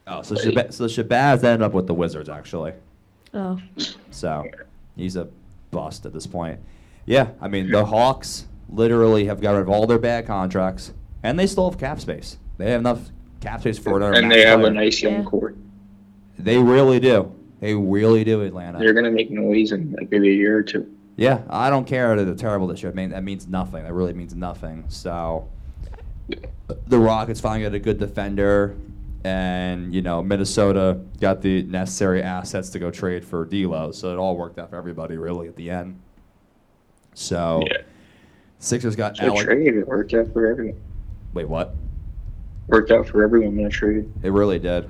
Oh, 0.05 0.21
so 0.21 0.35
Shabazz, 0.35 0.73
so 0.73 0.85
Shabazz 0.85 1.43
ended 1.43 1.61
up 1.61 1.73
with 1.73 1.87
the 1.87 1.93
Wizards 1.93 2.29
actually. 2.29 2.73
Oh, 3.33 3.59
So 4.11 4.45
he's 4.97 5.15
a 5.15 5.29
bust 5.71 6.05
at 6.05 6.11
this 6.11 6.27
point. 6.27 6.59
Yeah, 7.05 7.29
I 7.39 7.47
mean 7.47 7.71
the 7.71 7.85
Hawks 7.85 8.45
literally 8.71 9.25
have 9.25 9.41
got 9.41 9.51
rid 9.53 9.61
of 9.61 9.69
all 9.69 9.85
their 9.87 9.99
bad 9.99 10.25
contracts, 10.25 10.93
and 11.23 11.37
they 11.37 11.47
still 11.47 11.69
have 11.69 11.79
cap 11.79 11.99
space. 11.99 12.37
They 12.57 12.71
have 12.71 12.81
enough 12.81 13.09
cap 13.39 13.61
space 13.61 13.77
for 13.77 13.97
another. 13.97 14.13
And 14.13 14.31
they 14.31 14.41
have 14.45 14.63
a 14.63 14.69
nice 14.69 15.01
young 15.01 15.13
Yeah. 15.13 15.23
core. 15.23 15.53
They 16.37 16.57
really 16.57 16.99
do. 16.99 17.31
They 17.59 17.75
really 17.75 18.23
do, 18.23 18.41
Atlanta. 18.41 18.79
They're 18.79 18.93
gonna 18.93 19.11
make 19.11 19.29
noise 19.29 19.71
in 19.71 19.91
like 19.91 20.09
maybe 20.11 20.29
a 20.29 20.33
year 20.33 20.57
or 20.57 20.63
two. 20.63 20.87
Yeah, 21.17 21.41
I 21.49 21.69
don't 21.69 21.85
care 21.85 22.15
that 22.15 22.23
they're 22.25 22.33
terrible 22.33 22.67
this 22.67 22.81
year. 22.81 22.91
I 22.91 22.95
mean, 22.95 23.11
that 23.11 23.23
means 23.23 23.47
nothing. 23.47 23.83
That 23.83 23.93
really 23.93 24.13
means 24.13 24.33
nothing. 24.35 24.85
So, 24.87 25.47
the 26.87 26.97
Rockets 26.97 27.39
finally 27.41 27.63
got 27.63 27.75
a 27.75 27.79
good 27.79 27.99
defender, 27.99 28.75
and 29.23 29.93
you 29.93 30.01
know 30.01 30.23
Minnesota 30.23 30.99
got 31.19 31.41
the 31.41 31.63
necessary 31.63 32.23
assets 32.23 32.69
to 32.69 32.79
go 32.79 32.89
trade 32.89 33.23
for 33.23 33.45
D'Lo. 33.45 33.91
So 33.91 34.11
it 34.13 34.17
all 34.17 34.35
worked 34.37 34.57
out 34.57 34.69
for 34.71 34.77
everybody 34.77 35.17
really 35.17 35.47
at 35.47 35.55
the 35.55 35.69
end. 35.69 35.99
So, 37.13 37.61
Yeah. 37.67 37.77
Sixers 38.61 38.95
got 38.95 39.17
So 39.17 39.25
Alec. 39.25 39.43
trade 39.43 39.75
it 39.75 39.87
worked 39.87 40.13
out 40.13 40.31
for 40.31 40.45
everyone. 40.45 40.79
Wait, 41.33 41.49
what? 41.49 41.75
Worked 42.67 42.91
out 42.91 43.07
for 43.07 43.23
everyone 43.23 43.57
in 43.57 43.63
that 43.63 43.71
trade. 43.71 44.09
It 44.21 44.31
really 44.31 44.59
did. 44.59 44.87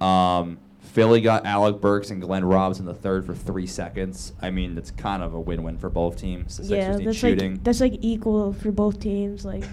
Um, 0.00 0.58
Philly 0.80 1.20
got 1.20 1.44
Alec 1.44 1.80
Burks 1.80 2.10
and 2.10 2.22
Glenn 2.22 2.44
Robinson 2.44 2.86
the 2.86 2.94
third 2.94 3.26
for 3.26 3.34
three 3.34 3.66
seconds. 3.66 4.32
I 4.40 4.50
mean, 4.50 4.78
it's 4.78 4.92
kind 4.92 5.24
of 5.24 5.34
a 5.34 5.40
win-win 5.40 5.76
for 5.76 5.90
both 5.90 6.16
teams. 6.16 6.56
The 6.56 6.76
yeah, 6.76 6.82
Sixers 6.84 6.98
need 6.98 7.06
that's 7.08 7.18
shooting. 7.18 7.52
like 7.54 7.64
that's 7.64 7.80
like 7.80 7.94
equal 8.00 8.52
for 8.52 8.70
both 8.70 9.00
teams. 9.00 9.44
Like, 9.44 9.64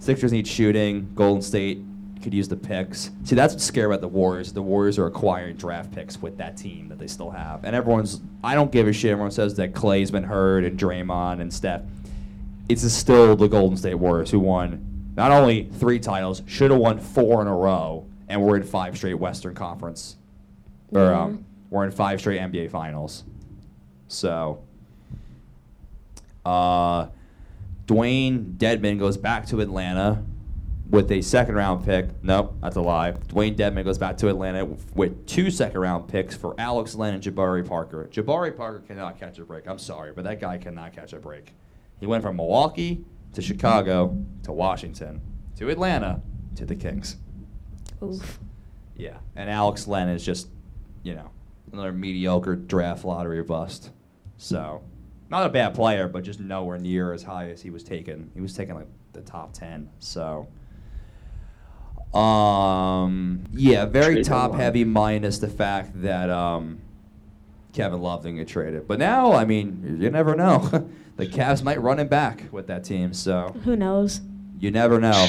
Sixers 0.00 0.32
need 0.32 0.48
shooting. 0.48 1.12
Golden 1.14 1.40
State 1.42 1.84
could 2.22 2.32
use 2.32 2.48
the 2.48 2.56
picks. 2.56 3.10
See, 3.24 3.34
that's 3.34 3.54
what's 3.54 3.64
scary 3.64 3.86
about 3.86 4.00
the 4.00 4.08
Warriors. 4.08 4.52
The 4.52 4.62
Warriors 4.62 4.98
are 4.98 5.06
acquiring 5.06 5.56
draft 5.56 5.92
picks 5.92 6.20
with 6.20 6.38
that 6.38 6.56
team 6.56 6.88
that 6.88 6.98
they 6.98 7.06
still 7.06 7.30
have. 7.30 7.64
And 7.64 7.76
everyone's, 7.76 8.20
I 8.42 8.54
don't 8.54 8.70
give 8.70 8.86
a 8.86 8.92
shit. 8.92 9.10
Everyone 9.10 9.30
says 9.30 9.54
that 9.56 9.74
Clay's 9.74 10.10
been 10.10 10.24
hurt 10.24 10.64
and 10.64 10.78
Draymond 10.78 11.40
and 11.40 11.52
Steph. 11.52 11.82
It's 12.68 12.90
still 12.92 13.36
the 13.36 13.48
Golden 13.48 13.76
State 13.76 13.94
Warriors 13.94 14.30
who 14.30 14.40
won 14.40 14.92
not 15.16 15.30
only 15.30 15.64
three 15.64 15.98
titles, 15.98 16.42
should 16.46 16.70
have 16.70 16.80
won 16.80 16.98
four 16.98 17.42
in 17.42 17.48
a 17.48 17.54
row, 17.54 18.06
and 18.28 18.42
we're 18.42 18.56
in 18.56 18.62
five 18.62 18.96
straight 18.96 19.14
Western 19.14 19.54
Conference. 19.54 20.16
Or 20.90 21.12
um, 21.12 21.44
we're 21.70 21.84
in 21.84 21.90
five 21.90 22.20
straight 22.20 22.40
NBA 22.40 22.70
Finals. 22.70 23.24
So, 24.08 24.62
uh, 26.44 27.06
Dewayne 27.86 28.56
Dedmon 28.56 28.98
goes 28.98 29.16
back 29.16 29.46
to 29.46 29.60
Atlanta 29.60 30.22
with 30.92 31.10
a 31.10 31.22
second 31.22 31.54
round 31.54 31.84
pick. 31.84 32.06
Nope, 32.22 32.54
that's 32.60 32.76
a 32.76 32.80
lie. 32.80 33.12
Dewayne 33.12 33.56
Dedmon 33.56 33.82
goes 33.82 33.96
back 33.96 34.18
to 34.18 34.28
Atlanta 34.28 34.66
with 34.94 35.26
two 35.26 35.50
second 35.50 35.80
round 35.80 36.06
picks 36.06 36.36
for 36.36 36.54
Alex 36.58 36.94
Len 36.94 37.14
and 37.14 37.22
Jabari 37.22 37.66
Parker. 37.66 38.08
Jabari 38.12 38.54
Parker 38.54 38.80
cannot 38.86 39.18
catch 39.18 39.38
a 39.38 39.44
break. 39.44 39.66
I'm 39.66 39.78
sorry, 39.78 40.12
but 40.12 40.22
that 40.24 40.38
guy 40.38 40.58
cannot 40.58 40.92
catch 40.92 41.14
a 41.14 41.18
break. 41.18 41.54
He 41.98 42.06
went 42.06 42.22
from 42.22 42.36
Milwaukee 42.36 43.04
to 43.32 43.40
Chicago 43.40 44.22
to 44.42 44.52
Washington 44.52 45.22
to 45.56 45.70
Atlanta 45.70 46.20
to 46.56 46.66
the 46.66 46.76
Kings. 46.76 47.16
oof. 48.02 48.38
Yeah, 48.94 49.16
and 49.34 49.48
Alex 49.48 49.88
Len 49.88 50.10
is 50.10 50.22
just, 50.22 50.48
you 51.02 51.14
know, 51.14 51.30
another 51.72 51.92
mediocre 51.92 52.54
draft 52.54 53.06
lottery 53.06 53.42
bust. 53.42 53.90
So, 54.36 54.82
not 55.30 55.46
a 55.46 55.48
bad 55.48 55.74
player, 55.74 56.06
but 56.06 56.22
just 56.22 56.38
nowhere 56.38 56.76
near 56.76 57.14
as 57.14 57.22
high 57.22 57.48
as 57.48 57.62
he 57.62 57.70
was 57.70 57.82
taken. 57.82 58.30
He 58.34 58.42
was 58.42 58.52
taken 58.54 58.74
like 58.74 58.88
the 59.14 59.22
top 59.22 59.54
ten. 59.54 59.88
So, 59.98 60.48
um, 62.14 63.44
yeah, 63.52 63.86
very 63.86 64.14
Trade 64.16 64.24
top 64.24 64.42
deadline. 64.52 64.60
heavy 64.60 64.84
minus 64.84 65.38
the 65.38 65.48
fact 65.48 66.00
that 66.02 66.28
um, 66.30 66.78
Kevin 67.72 68.00
Love 68.02 68.22
didn't 68.22 68.36
get 68.38 68.48
traded. 68.48 68.86
But 68.86 68.98
now, 68.98 69.32
I 69.32 69.44
mean, 69.44 69.98
you 70.00 70.10
never 70.10 70.34
know. 70.34 70.58
the 71.16 71.26
Cavs 71.26 71.62
might 71.62 71.80
run 71.80 71.98
him 71.98 72.08
back 72.08 72.44
with 72.52 72.66
that 72.66 72.84
team. 72.84 73.12
So 73.14 73.54
Who 73.64 73.76
knows? 73.76 74.20
you 74.60 74.70
never 74.70 75.00
know. 75.00 75.26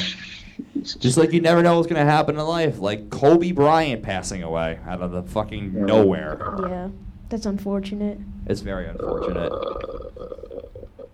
Just 0.82 1.16
like 1.16 1.32
you 1.32 1.40
never 1.40 1.62
know 1.62 1.76
what's 1.76 1.88
gonna 1.88 2.04
happen 2.04 2.38
in 2.38 2.44
life, 2.44 2.78
like 2.78 3.10
Kobe 3.10 3.50
Bryant 3.52 4.02
passing 4.02 4.42
away 4.42 4.78
out 4.86 5.00
of 5.00 5.10
the 5.10 5.22
fucking 5.22 5.86
nowhere. 5.86 6.38
Yeah, 6.60 6.88
that's 7.28 7.46
unfortunate. 7.46 8.18
It's 8.46 8.60
very 8.60 8.86
unfortunate. 8.86 9.50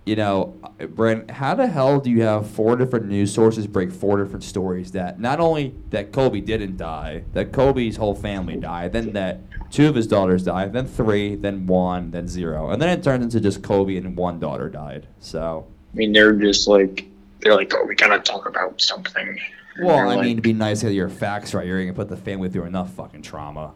You 0.06 0.16
know, 0.16 0.56
Brent, 0.94 1.30
how 1.30 1.54
the 1.54 1.66
hell 1.66 2.00
do 2.00 2.10
you 2.10 2.22
have 2.22 2.48
four 2.48 2.74
different 2.74 3.06
news 3.06 3.32
sources 3.32 3.66
break 3.66 3.92
four 3.92 4.16
different 4.16 4.42
stories 4.42 4.92
that 4.92 5.20
not 5.20 5.40
only 5.40 5.74
that 5.90 6.10
Kobe 6.10 6.40
didn't 6.40 6.78
die, 6.78 7.22
that 7.34 7.52
Kobe's 7.52 7.96
whole 7.96 8.14
family 8.14 8.56
died, 8.56 8.92
then 8.92 9.12
that 9.12 9.40
two 9.70 9.88
of 9.88 9.94
his 9.94 10.06
daughters 10.06 10.42
died, 10.42 10.72
then 10.72 10.86
three, 10.86 11.36
then 11.36 11.66
one, 11.66 12.10
then 12.10 12.26
zero, 12.26 12.70
and 12.70 12.80
then 12.80 12.88
it 12.88 13.04
turns 13.04 13.22
into 13.22 13.40
just 13.40 13.62
Kobe 13.62 13.96
and 13.96 14.16
one 14.16 14.40
daughter 14.40 14.68
died. 14.70 15.06
So, 15.20 15.66
I 15.92 15.96
mean, 15.96 16.12
they're 16.12 16.32
just 16.32 16.66
like 16.66 17.06
they're 17.40 17.54
like, 17.54 17.72
oh, 17.74 17.84
we 17.84 17.94
gotta 17.94 18.18
talk 18.20 18.48
about 18.48 18.80
something. 18.80 19.38
And 19.76 19.86
well, 19.86 19.98
I 19.98 20.16
like, 20.16 20.24
mean, 20.24 20.36
to 20.36 20.42
be 20.42 20.52
nice 20.54 20.80
to 20.80 20.86
get 20.86 20.94
your 20.94 21.08
facts 21.10 21.52
right, 21.54 21.66
you're 21.66 21.80
gonna 21.80 21.92
put 21.92 22.08
the 22.08 22.16
family 22.16 22.48
through 22.48 22.64
enough 22.64 22.92
fucking 22.94 23.22
trauma 23.22 23.72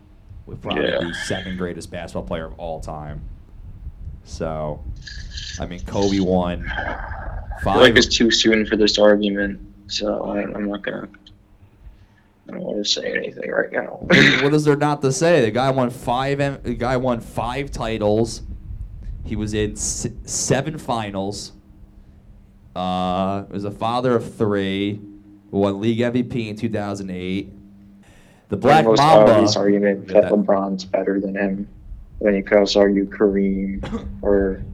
with 0.46 0.60
probably 0.62 0.84
Yeah. 0.86 1.00
the 1.00 1.14
second 1.14 1.58
greatest 1.58 1.90
basketball 1.90 2.24
player 2.24 2.46
of 2.46 2.58
all 2.58 2.80
time. 2.80 3.20
So, 4.24 4.82
I 5.60 5.66
mean, 5.66 5.80
Kobe 5.80 6.20
won 6.20 6.66
I 6.68 7.60
five. 7.62 7.74
feel 7.74 7.82
like 7.82 7.96
it's 7.96 8.06
too 8.08 8.30
soon 8.30 8.66
for 8.66 8.76
this 8.76 8.98
argument, 8.98 9.60
so 9.86 10.24
I, 10.24 10.42
I'm 10.42 10.68
not 10.68 10.82
gonna. 10.82 11.08
I 12.48 12.52
don't 12.52 12.60
want 12.62 12.84
to 12.84 12.90
say 12.90 13.14
anything 13.16 13.50
right 13.50 13.72
now. 13.72 14.00
what, 14.42 14.52
is 14.52 14.64
there 14.64 14.76
not 14.76 15.00
to 15.02 15.12
say? 15.12 15.40
The 15.42 15.50
guy 15.50 15.70
won 15.70 15.88
five. 15.90 16.62
The 16.62 16.74
guy 16.74 16.96
won 16.98 17.20
five 17.20 17.70
titles. 17.70 18.42
He 19.24 19.34
was 19.36 19.54
in 19.54 19.76
seven 19.76 20.76
finals. 20.76 21.52
Uh, 22.76 23.44
was 23.50 23.64
a 23.64 23.70
father 23.70 24.14
of 24.16 24.34
three. 24.34 25.00
Won 25.50 25.80
league 25.80 26.00
MVP 26.00 26.48
in 26.48 26.56
2008. 26.56 27.50
The 28.48 28.56
Black 28.56 28.84
most 28.84 28.98
Mamba. 28.98 29.48
argument 29.56 30.08
that- 30.08 30.24
LeBron's 30.32 30.84
better 30.84 31.20
than 31.20 31.34
him. 31.36 31.68
Then 32.24 32.34
you 32.36 32.42
could 32.42 32.56
also 32.56 32.80
argue 32.80 33.04
Kareem, 33.06 34.08
or 34.22 34.64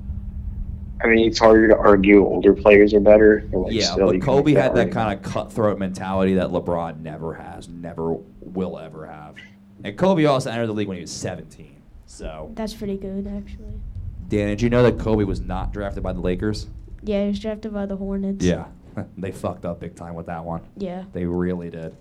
I 1.03 1.09
mean, 1.09 1.27
it's 1.27 1.41
harder 1.41 1.67
to 1.67 1.77
argue 1.77 2.25
older 2.25 2.55
players 2.55 2.95
are 2.95 3.01
better. 3.01 3.49
Like 3.53 3.73
Yeah, 3.73 3.87
still, 3.87 4.13
but 4.13 4.23
Kobe 4.23 4.53
had 4.53 4.75
that 4.77 4.89
argument. 4.89 4.93
kind 4.93 5.19
of 5.19 5.33
cutthroat 5.33 5.77
mentality 5.77 6.35
that 6.35 6.51
LeBron 6.51 7.01
never 7.01 7.35
has, 7.35 7.69
never 7.69 8.15
will 8.41 8.79
ever 8.79 9.05
have. 9.07 9.35
And 9.83 9.99
Kobe 9.99 10.25
also 10.27 10.49
entered 10.49 10.69
the 10.69 10.73
league 10.75 10.87
when 10.87 10.99
he 10.99 11.01
was 11.01 11.11
17. 11.11 11.83
So, 12.07 12.53
That's 12.55 12.73
pretty 12.75 12.97
good, 12.97 13.27
actually. 13.27 13.81
Dan, 14.29 14.49
did 14.49 14.63
you 14.63 14.71
know 14.71 14.85
that 14.85 14.99
Kobe 14.99 15.25
was 15.25 15.41
not 15.41 15.73
drafted 15.73 16.05
by 16.05 16.13
the 16.13 16.21
Lakers? 16.21 16.69
Yeah, 17.03 17.23
he 17.23 17.29
was 17.31 17.41
drafted 17.41 17.75
by 17.75 17.87
the 17.87 17.97
Hornets. 17.97 18.45
Yeah, 18.45 18.67
they 19.19 19.33
fucked 19.33 19.65
up 19.65 19.81
big 19.81 19.97
time 19.97 20.15
with 20.15 20.27
that 20.27 20.45
one. 20.45 20.61
Yeah. 20.77 21.05
They 21.13 21.25
really 21.25 21.71
did. 21.71 21.97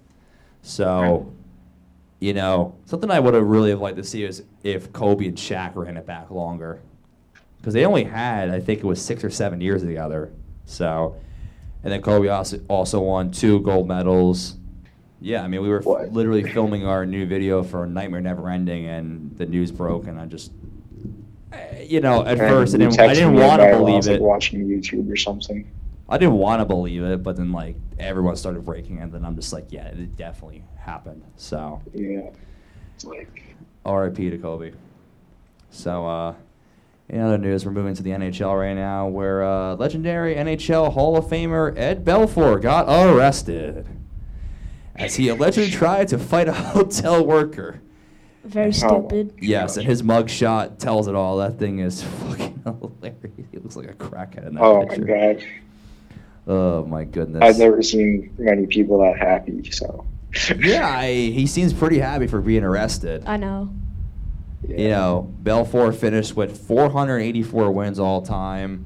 So, 0.62 1.34
you 2.20 2.34
know, 2.34 2.76
something 2.86 3.10
I 3.10 3.20
would 3.20 3.34
have 3.34 3.46
really 3.46 3.70
have 3.70 3.80
liked 3.80 3.98
to 3.98 4.04
see 4.04 4.24
is 4.24 4.44
if 4.64 4.92
Kobe 4.94 5.28
and 5.28 5.38
Shaq 5.38 5.76
ran 5.76 5.98
it 5.98 6.06
back 6.06 6.30
longer, 6.32 6.82
because 7.58 7.74
they 7.74 7.86
only 7.86 8.04
had 8.04 8.50
I 8.50 8.60
think 8.60 8.80
it 8.80 8.86
was 8.86 9.02
six 9.02 9.24
or 9.24 9.30
seven 9.30 9.62
years 9.62 9.82
together. 9.84 10.32
So, 10.66 11.16
and 11.84 11.92
then 11.92 12.02
Kobe 12.02 12.28
also 12.28 12.60
also 12.68 13.00
won 13.00 13.32
two 13.32 13.60
gold 13.62 13.88
medals. 13.88 14.58
Yeah, 15.22 15.44
I 15.44 15.48
mean 15.48 15.62
we 15.62 15.70
were 15.70 15.80
f- 15.80 16.12
literally 16.12 16.44
filming 16.44 16.86
our 16.86 17.06
new 17.06 17.26
video 17.26 17.64
for 17.64 17.86
Nightmare 17.86 18.22
Never 18.22 18.50
Ending, 18.50 18.86
and 18.88 19.36
the 19.38 19.46
news 19.46 19.72
broke, 19.72 20.08
and 20.08 20.20
I 20.20 20.26
just, 20.26 20.52
eh, 21.52 21.84
you 21.84 22.00
know, 22.02 22.22
at 22.22 22.38
And 22.38 22.40
first 22.40 22.76
I 22.76 22.78
didn't 22.78 23.00
I 23.00 23.14
didn't 23.14 23.34
want 23.36 23.62
to 23.62 23.70
it 23.70 23.78
believe 23.78 23.96
was, 23.96 24.08
like, 24.08 24.16
it. 24.18 24.22
watching 24.22 24.66
YouTube 24.68 25.12
or 25.12 25.16
something. 25.18 25.70
I 26.10 26.18
didn't 26.18 26.36
want 26.36 26.60
to 26.62 26.66
believe 26.66 27.04
it, 27.04 27.22
but 27.24 27.36
then 27.38 27.52
like 27.52 27.76
everyone 28.00 28.36
started 28.36 28.66
breaking 28.66 28.98
it, 28.98 29.12
then 29.12 29.24
I'm 29.24 29.36
just 29.36 29.54
like, 29.54 29.68
yeah, 29.72 29.88
it 29.88 30.16
definitely 30.16 30.64
happened. 30.78 31.24
So, 31.36 31.82
Yeah, 31.94 32.30
it's 32.96 33.06
like 33.06 33.56
R.I.P. 33.86 34.30
to 34.32 34.38
Kobe. 34.38 34.74
So, 35.70 36.06
uh, 36.08 36.34
in 37.10 37.22
other 37.22 37.38
news, 37.38 37.66
we're 37.66 37.72
moving 37.72 37.94
to 37.96 38.04
the 38.04 38.10
NHL 38.12 38.60
right 38.60 38.74
now, 38.76 39.08
where 39.08 39.44
uh, 39.44 39.76
legendary 39.76 40.36
NHL 40.36 40.94
Hall 40.94 41.16
of 41.18 41.26
Famer 41.26 41.78
Ed 41.78 42.04
Belfour 42.06 42.62
got 42.62 42.88
arrested 42.88 43.88
as 44.96 45.16
he 45.16 45.28
allegedly 45.30 45.70
tried 45.72 46.08
to 46.10 46.18
fight 46.18 46.48
a 46.48 46.54
hotel 46.74 47.26
worker. 47.26 47.82
Very 48.44 48.70
Oh. 48.70 48.72
stupid. 48.72 49.34
Yes, 49.40 49.78
and 49.78 49.86
his 49.86 50.02
mugshot 50.02 50.78
tells 50.80 51.08
it 51.08 51.14
all. 51.16 51.38
That 51.38 51.60
thing 51.60 51.80
is 51.80 52.02
fucking 52.28 52.62
hilarious. 52.64 53.18
He 53.52 53.58
looks 53.60 53.76
like 53.76 53.90
a 53.90 53.94
crackhead 53.94 54.48
in 54.48 54.56
that 54.56 54.64
oh 54.64 54.80
my 54.84 54.86
picture. 54.86 55.06
god, 55.06 55.44
Oh 56.48 56.86
my 56.86 57.04
goodness. 57.04 57.42
I've 57.44 57.58
never 57.60 57.82
seen 57.82 58.34
many 58.38 58.66
people 58.66 59.00
that 59.00 59.18
happy. 59.18 59.70
So 59.72 60.06
yeah, 60.58 60.88
I, 60.98 61.12
he 61.12 61.48
seems 61.48 61.74
pretty 61.74 62.00
happy 62.00 62.28
for 62.28 62.42
being 62.42 62.64
arrested. 62.64 63.24
I 63.26 63.38
know. 63.38 63.70
You 64.68 64.90
know, 64.90 65.34
Belfour 65.42 65.96
finished 65.96 66.36
with 66.36 66.58
484 66.68 67.72
wins 67.72 68.00
all 68.00 68.22
time. 68.22 68.86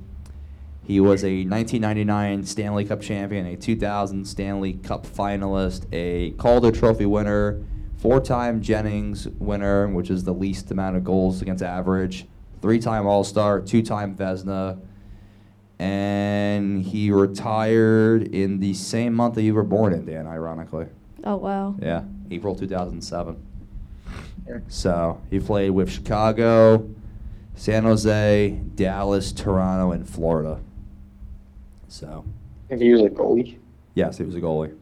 He 0.85 0.99
was 0.99 1.23
a 1.23 1.45
1999 1.45 2.43
Stanley 2.43 2.85
Cup 2.85 3.01
champion, 3.01 3.45
a 3.47 3.55
2000 3.55 4.25
Stanley 4.25 4.73
Cup 4.73 5.05
finalist, 5.07 5.85
a 5.93 6.31
Calder 6.31 6.71
Trophy 6.71 7.05
winner, 7.05 7.63
four-time 7.97 8.61
Jennings 8.61 9.27
winner, 9.39 9.87
which 9.87 10.09
is 10.09 10.25
the 10.25 10.33
least 10.33 10.69
amount 10.71 10.97
of 10.97 11.03
goals 11.05 11.41
against 11.41 11.63
average, 11.63 12.25
three-time 12.61 13.07
All-Star, 13.07 13.61
two-time 13.61 14.15
Vezina, 14.15 14.77
and 15.79 16.83
he 16.83 17.11
retired 17.11 18.23
in 18.33 18.59
the 18.59 18.73
same 18.73 19.13
month 19.13 19.35
that 19.35 19.43
you 19.43 19.53
were 19.53 19.63
born 19.63 19.93
in, 19.93 20.05
Dan. 20.05 20.27
Ironically, 20.27 20.87
Oh 21.23 21.35
wow. 21.37 21.75
yeah, 21.81 22.03
April 22.31 22.55
2007. 22.55 23.35
Yeah. 24.47 24.57
So 24.67 25.21
he 25.29 25.39
played 25.39 25.71
with 25.71 25.89
Chicago, 25.89 26.89
San 27.55 27.83
Jose, 27.83 28.59
Dallas, 28.75 29.31
Toronto, 29.31 29.91
and 29.91 30.07
Florida. 30.07 30.59
So 31.87 32.25
if 32.69 32.79
he 32.79 32.91
was 32.91 33.01
a 33.01 33.09
goalie, 33.09 33.57
yes, 33.95 34.17
he 34.17 34.23
was 34.23 34.35
a 34.35 34.41
goalie. 34.41 34.75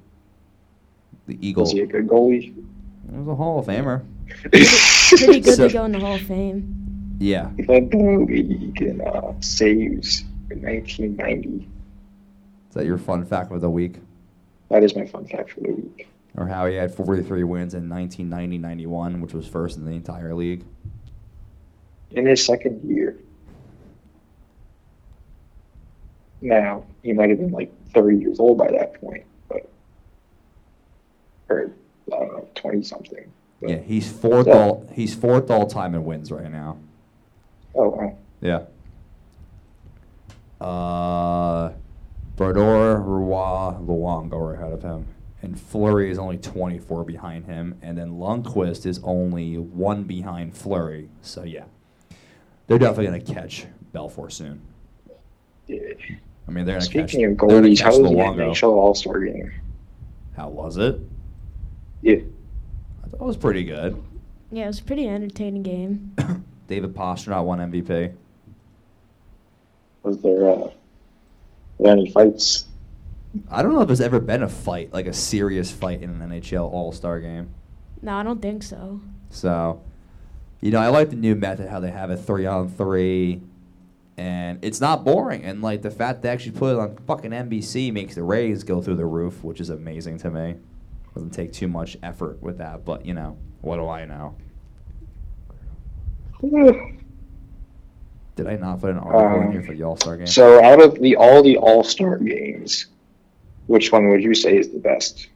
The 1.28 1.38
Eagles. 1.46 1.68
was 1.70 1.74
he 1.74 1.80
a 1.82 1.86
good 1.88 2.08
goalie? 2.08 2.54
He 2.54 3.18
was 3.18 3.28
a 3.28 3.36
Hall 3.36 3.60
of 3.60 3.66
Famer. 3.68 4.04
Pretty 4.52 5.40
good 5.42 5.56
So- 5.56 5.68
to 5.68 5.74
go 5.74 5.86
in 5.86 5.92
the 5.92 6.00
Hall 6.00 6.16
of 6.16 6.22
Fame. 6.22 6.78
Yeah. 7.20 7.52
He 7.56 7.64
led 7.64 7.92
the 7.92 7.98
league 8.28 8.82
in 8.82 9.00
uh, 9.02 9.34
saves 9.42 10.24
in 10.52 10.62
1990. 10.62 11.68
Is 12.70 12.74
that 12.76 12.86
your 12.86 12.98
fun 12.98 13.26
fact 13.26 13.52
of 13.52 13.62
the 13.62 13.70
week? 13.70 13.96
That 14.70 14.84
is 14.84 14.96
my 14.96 15.06
fun 15.06 15.26
fact 15.26 15.52
for 15.52 15.62
the 15.62 15.72
week. 15.72 16.08
or 16.38 16.48
how 16.48 16.66
he 16.66 16.76
had 16.76 16.94
43 16.94 17.44
wins 17.44 17.74
in 17.74 17.90
1990-91, 17.90 19.20
which 19.22 19.34
was 19.34 19.46
first 19.48 19.78
in 19.78 19.84
the 19.86 19.92
entire 19.92 20.34
league. 20.34 20.64
In 22.12 22.26
his 22.26 22.46
second 22.46 22.82
year. 22.90 23.18
Now, 26.42 26.86
he 27.04 27.14
might 27.14 27.30
have 27.30 27.40
been 27.40 27.52
like 27.52 27.72
30 27.94 28.18
years 28.18 28.40
old 28.40 28.58
by 28.58 28.72
that 28.72 29.00
point, 29.02 29.24
but. 29.48 29.70
Or, 31.50 31.72
I 32.12 32.18
don't 32.18 32.28
know, 32.34 32.48
20 32.56 32.82
something. 32.84 33.32
Yeah, 33.62 33.78
he's 33.78 34.12
fourth 34.12 34.48
Yeah. 34.48 34.54
all 34.54 34.88
he's 34.94 35.14
fourth 35.14 35.52
all 35.52 35.68
time 35.68 35.94
in 35.94 36.04
wins 36.04 36.32
right 36.32 36.52
now. 36.52 36.78
Oh, 37.76 37.90
wow. 37.90 38.18
Yeah. 38.42 38.64
Uh, 40.62 41.74
Brodeur, 42.36 42.98
Roy, 43.00 43.76
Luongo 43.82 44.34
are 44.34 44.54
ahead 44.54 44.74
of 44.74 44.82
him. 44.84 45.08
And 45.42 45.60
Fleury 45.60 46.12
is 46.12 46.20
only 46.20 46.38
24 46.38 47.04
behind 47.04 47.46
him. 47.46 47.76
And 47.82 47.98
then 47.98 48.12
Lundqvist 48.12 48.86
is 48.86 49.00
only 49.04 49.58
one 49.58 50.04
behind 50.04 50.56
Fleury. 50.56 51.10
So, 51.22 51.44
yeah. 51.44 51.64
They're 52.68 52.78
definitely 52.78 53.08
going 53.08 53.22
to 53.26 53.34
catch 53.34 53.66
Belfour 53.94 54.32
soon. 54.32 54.62
Yeah. 55.68 55.80
I 56.48 56.52
mean, 56.52 56.66
they're 56.66 56.76
going 56.76 56.82
to 56.88 56.94
catch, 56.94 57.10
Speaking 57.10 57.26
of 57.32 57.38
they're 57.38 57.48
gonna 57.48 57.68
goalies, 57.68 57.78
catch 57.80 57.94
how 57.96 58.00
was 58.02 58.12
the 58.12 58.16
Luongo. 58.18 58.52
NHL 58.52 58.70
All 58.72 58.94
Star 58.96 59.20
game? 59.20 59.52
How 60.36 60.50
was 60.50 60.78
it? 60.78 61.00
Yeah. 62.02 62.18
I 63.04 63.08
thought 63.08 63.22
it 63.22 63.26
was 63.26 63.38
pretty 63.38 63.64
good. 63.64 64.02
Yeah, 64.52 64.66
it 64.66 64.68
was 64.68 64.80
a 64.80 64.84
pretty 64.84 65.08
entertaining 65.08 65.64
game. 65.64 66.16
David 66.68 66.94
Pastrnak 66.94 67.44
won 67.44 67.60
MVP. 67.60 68.14
Was 70.04 70.22
there, 70.22 70.50
uh, 70.50 70.70
any 71.86 72.10
fights? 72.10 72.66
I 73.50 73.62
don't 73.62 73.74
know 73.74 73.82
if 73.82 73.88
there's 73.88 74.02
ever 74.02 74.20
been 74.20 74.44
a 74.44 74.50
fight, 74.50 74.92
like 74.94 75.08
a 75.08 75.14
serious 75.14 75.72
fight 75.72 76.02
in 76.02 76.10
an 76.10 76.30
NHL 76.30 76.72
All 76.72 76.92
Star 76.92 77.20
game. 77.20 77.54
No, 78.02 78.16
I 78.16 78.24
don't 78.24 78.42
think 78.42 78.64
so. 78.64 79.00
So, 79.30 79.82
you 80.60 80.72
know, 80.72 80.80
I 80.80 80.88
like 80.88 81.10
the 81.10 81.16
new 81.16 81.36
method 81.36 81.70
how 81.70 81.80
they 81.80 81.92
have 81.92 82.10
a 82.10 82.18
three 82.18 82.46
on 82.46 82.70
three, 82.70 83.42
and 84.18 84.60
it's 84.62 84.82
not 84.82 85.06
boring. 85.06 85.44
And 85.44 85.62
like 85.62 85.82
the 85.82 85.92
fact 85.92 86.24
they 86.24 86.30
actually 86.30 86.58
put 86.58 86.74
it 86.74 86.80
on 86.80 86.98
fucking 87.08 87.32
NBC 87.32 87.94
makes 87.94 88.16
the 88.16 88.24
ratings 88.24 88.64
go 88.64 88.82
through 88.82 88.96
the 88.96 89.06
roof, 89.06 89.44
which 89.44 89.62
is 89.62 89.70
amazing 89.70 90.18
to 90.20 90.30
me. 90.30 90.56
Doesn't 91.14 91.32
take 91.32 91.54
too 91.54 91.68
much 91.68 91.98
effort 92.04 92.42
with 92.42 92.58
that, 92.58 92.84
but 92.86 93.06
you 93.06 93.14
know, 93.14 93.38
what 93.62 93.78
do 93.78 93.88
I 93.88 94.06
know? 94.06 94.36
Did 98.36 98.48
I 98.48 98.56
not 98.56 98.80
put 98.82 98.92
an 98.92 98.98
article 98.98 99.42
in 99.42 99.48
Um, 99.48 99.52
here 99.52 99.62
for 99.64 99.74
the 99.74 99.84
All 99.84 99.98
Star 99.98 100.18
game? 100.18 100.28
So, 100.28 100.64
out 100.64 100.82
of 100.82 101.00
the 101.00 101.16
all 101.16 101.44
the 101.44 101.58
All 101.58 101.84
Star 101.84 102.18
games, 102.18 102.88
which 103.68 103.92
one 103.92 104.10
would 104.10 104.24
you 104.24 104.34
say 104.34 104.58
is 104.58 104.70
the 104.70 104.80
best? 104.80 105.28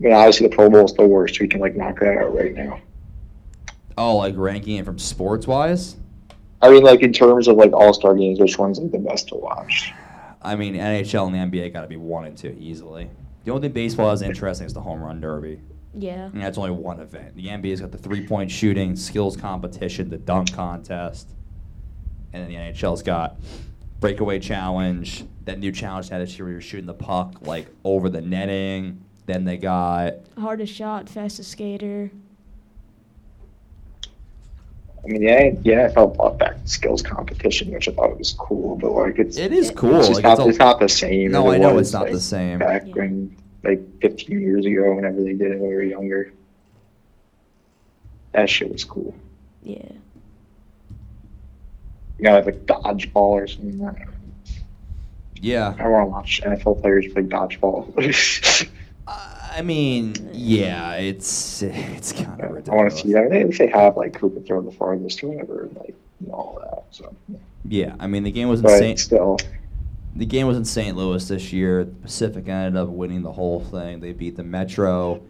I 0.00 0.04
mean, 0.04 0.12
obviously 0.14 0.48
the 0.48 0.54
Pro 0.54 0.70
Bowl 0.70 0.84
is 0.84 0.94
the 0.94 1.06
worst. 1.06 1.40
We 1.40 1.48
can 1.48 1.60
like 1.60 1.76
knock 1.76 2.00
that 2.00 2.16
out 2.18 2.34
right 2.34 2.54
now. 2.54 2.80
oh, 3.98 4.16
like 4.16 4.34
ranking 4.36 4.76
it 4.76 4.84
from 4.84 4.98
sports 4.98 5.46
wise. 5.46 5.96
I 6.62 6.70
mean, 6.70 6.82
like 6.82 7.02
in 7.02 7.12
terms 7.12 7.48
of 7.48 7.56
like 7.56 7.72
All 7.72 7.92
Star 7.92 8.14
games, 8.14 8.38
which 8.40 8.58
one's 8.58 8.78
like 8.78 8.92
the 8.92 8.98
best 8.98 9.28
to 9.28 9.34
watch? 9.34 9.92
I 10.42 10.56
mean, 10.56 10.74
NHL 10.74 11.26
and 11.26 11.52
the 11.52 11.58
NBA 11.58 11.72
got 11.74 11.82
to 11.82 11.86
be 11.86 11.96
one 11.96 12.24
and 12.24 12.36
two 12.36 12.56
easily. 12.58 13.10
The 13.44 13.50
only 13.50 13.68
thing 13.68 13.72
baseball 13.72 14.10
is 14.12 14.22
interesting 14.22 14.66
is 14.66 14.72
the 14.72 14.80
home 14.80 15.02
run 15.02 15.20
derby. 15.20 15.60
Yeah. 15.94 16.26
And 16.26 16.40
that's 16.40 16.56
only 16.56 16.70
one 16.70 17.00
event. 17.00 17.34
The 17.34 17.48
NBA's 17.48 17.80
got 17.80 17.90
the 17.90 17.98
three 17.98 18.26
point 18.26 18.50
shooting, 18.50 18.96
skills 18.96 19.36
competition, 19.36 20.08
the 20.08 20.18
dunk 20.18 20.54
contest. 20.54 21.28
And 22.32 22.42
then 22.42 22.48
the 22.48 22.56
NHL's 22.56 23.02
got 23.02 23.36
breakaway 24.00 24.38
challenge, 24.38 25.24
that 25.44 25.58
new 25.58 25.72
challenge 25.72 26.08
they 26.08 26.18
had 26.18 26.28
where 26.40 26.50
you're 26.50 26.60
shooting 26.60 26.86
the 26.86 26.94
puck 26.94 27.36
like 27.42 27.66
over 27.84 28.08
the 28.08 28.20
netting. 28.20 29.04
Then 29.26 29.44
they 29.44 29.58
got 29.58 30.14
Hardest 30.38 30.74
shot, 30.74 31.08
fastest 31.08 31.50
skater. 31.50 32.10
I 35.02 35.06
mean, 35.06 35.22
yeah, 35.22 35.50
yeah, 35.62 35.86
I 35.86 35.94
felt 35.94 36.16
brought 36.16 36.38
back 36.38 36.56
skills 36.64 37.00
competition, 37.00 37.72
which 37.72 37.88
I 37.88 37.92
thought 37.92 38.18
was 38.18 38.32
cool, 38.32 38.76
but 38.76 38.92
like 38.92 39.18
it's 39.18 39.38
it 39.38 39.52
is 39.52 39.70
cool. 39.70 39.98
It's, 39.98 40.10
like, 40.10 40.22
not, 40.22 40.38
it's 40.40 40.48
it's, 40.48 40.58
not 40.58 40.78
the 40.78 40.88
same. 40.88 41.30
no, 41.30 41.50
I 41.50 41.58
know 41.58 41.74
was, 41.74 41.88
it's 41.88 41.94
not 41.94 42.02
like, 42.04 42.12
the 42.12 42.20
same. 42.20 42.58
Back 42.58 42.86
Yeah. 42.86 42.94
when, 42.94 43.36
like, 43.62 43.80
15 44.02 44.40
years 44.40 44.66
ago, 44.66 44.94
whenever 44.94 45.22
they 45.22 45.32
did 45.32 45.52
it 45.52 45.58
when 45.58 45.70
we 45.70 45.74
were 45.74 45.82
younger, 45.82 46.32
that 48.32 48.50
shit 48.50 48.70
was 48.70 48.84
cool. 48.84 49.14
Yeah. 49.62 49.90
You 52.20 52.24
know, 52.24 52.40
like 52.40 52.66
dodgeball 52.66 53.16
or 53.16 53.46
something. 53.46 53.80
Yeah. 55.36 55.74
I 55.78 55.88
want 55.88 56.04
to 56.04 56.10
watch 56.10 56.42
NFL 56.44 56.82
players 56.82 57.10
play 57.12 57.22
dodgeball. 57.22 58.68
I 59.52 59.62
mean, 59.62 60.14
yeah, 60.32 60.94
it's 60.94 61.62
it's 61.62 62.12
kind 62.12 62.40
of 62.40 62.68
I 62.68 62.74
want 62.74 62.90
to 62.90 62.96
see 62.96 63.12
that. 63.14 63.30
They, 63.30 63.44
they 63.44 63.66
have 63.72 63.96
like 63.96 64.16
who 64.18 64.30
can 64.30 64.44
throw 64.44 64.60
the 64.62 64.70
farthest 64.70 65.22
or 65.24 65.28
whatever, 65.28 65.68
like 65.74 65.94
all 66.30 66.58
that. 66.60 66.84
So, 66.94 67.14
Yeah, 67.64 67.96
I 67.98 68.06
mean 68.06 68.22
the 68.22 68.30
game 68.30 68.48
was 68.48 68.60
insane. 68.60 68.96
still, 68.96 69.38
The 70.14 70.26
game 70.26 70.46
was 70.46 70.56
in 70.56 70.64
St. 70.64 70.96
Louis 70.96 71.26
this 71.26 71.52
year. 71.52 71.84
The 71.84 71.90
Pacific 71.92 72.48
ended 72.48 72.80
up 72.80 72.88
winning 72.90 73.22
the 73.22 73.32
whole 73.32 73.60
thing. 73.60 74.00
They 74.00 74.12
beat 74.12 74.36
the 74.36 74.44
Metro 74.44 75.20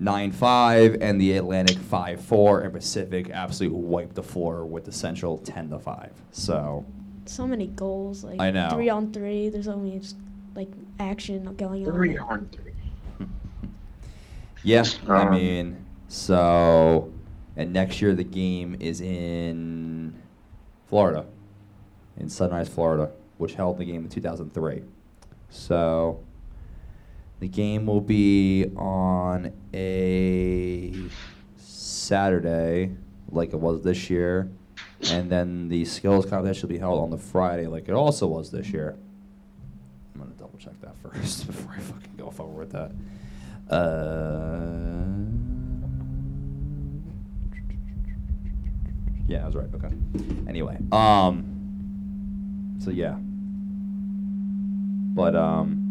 9-5 0.00 0.98
and 1.00 1.20
the 1.20 1.36
Atlantic 1.38 1.78
5-4, 1.78 2.64
and 2.64 2.72
Pacific 2.72 3.30
absolutely 3.30 3.78
wiped 3.80 4.14
the 4.14 4.22
floor 4.22 4.64
with 4.66 4.84
the 4.84 4.92
Central 4.92 5.38
10 5.38 5.70
to 5.70 5.78
5. 5.78 6.12
So 6.32 6.84
So 7.24 7.46
many 7.46 7.68
goals. 7.68 8.22
Like 8.24 8.40
I 8.40 8.50
know. 8.50 8.70
Three 8.70 8.88
on 8.90 9.12
three. 9.12 9.48
There's 9.48 9.68
only 9.68 9.98
just 9.98 10.16
like 10.54 10.68
action 11.00 11.54
going 11.56 11.86
on. 11.86 11.92
three 11.94 12.18
on 12.18 12.48
three. 12.52 12.72
yeah, 14.62 14.84
I 15.08 15.22
Um, 15.22 15.30
mean, 15.32 15.84
so 16.08 17.12
and 17.56 17.72
next 17.72 18.02
year 18.02 18.14
the 18.14 18.24
game 18.24 18.76
is 18.80 19.00
in 19.00 20.14
Florida, 20.88 21.24
in 22.18 22.28
Sunrise, 22.28 22.68
Florida, 22.68 23.10
which 23.38 23.54
held 23.54 23.78
the 23.78 23.84
game 23.84 24.04
in 24.04 24.08
2003. 24.10 24.82
So 25.48 26.20
the 27.40 27.48
game 27.48 27.86
will 27.86 28.00
be 28.00 28.66
on 28.76 29.52
a 29.74 30.94
Saturday, 31.56 32.96
like 33.30 33.52
it 33.52 33.60
was 33.60 33.82
this 33.82 34.08
year, 34.08 34.50
and 35.10 35.30
then 35.30 35.68
the 35.68 35.84
skills 35.84 36.24
competition 36.26 36.68
will 36.68 36.74
be 36.74 36.78
held 36.78 37.00
on 37.00 37.10
the 37.10 37.18
Friday, 37.18 37.66
like 37.66 37.88
it 37.88 37.94
also 37.94 38.26
was 38.26 38.50
this 38.50 38.70
year. 38.70 38.96
I'm 40.14 40.22
gonna 40.22 40.34
double 40.34 40.58
check 40.58 40.80
that 40.80 40.96
first 41.02 41.46
before 41.46 41.74
I 41.74 41.80
fucking 41.80 42.14
go 42.16 42.30
forward 42.30 42.58
with 42.58 42.72
that. 42.72 42.92
Uh, 43.70 44.86
yeah, 49.26 49.42
I 49.42 49.46
was 49.46 49.56
right. 49.56 49.68
Okay. 49.74 49.90
Anyway, 50.48 50.78
um, 50.92 52.76
so 52.78 52.90
yeah, 52.90 53.16
but 55.14 55.36
um, 55.36 55.85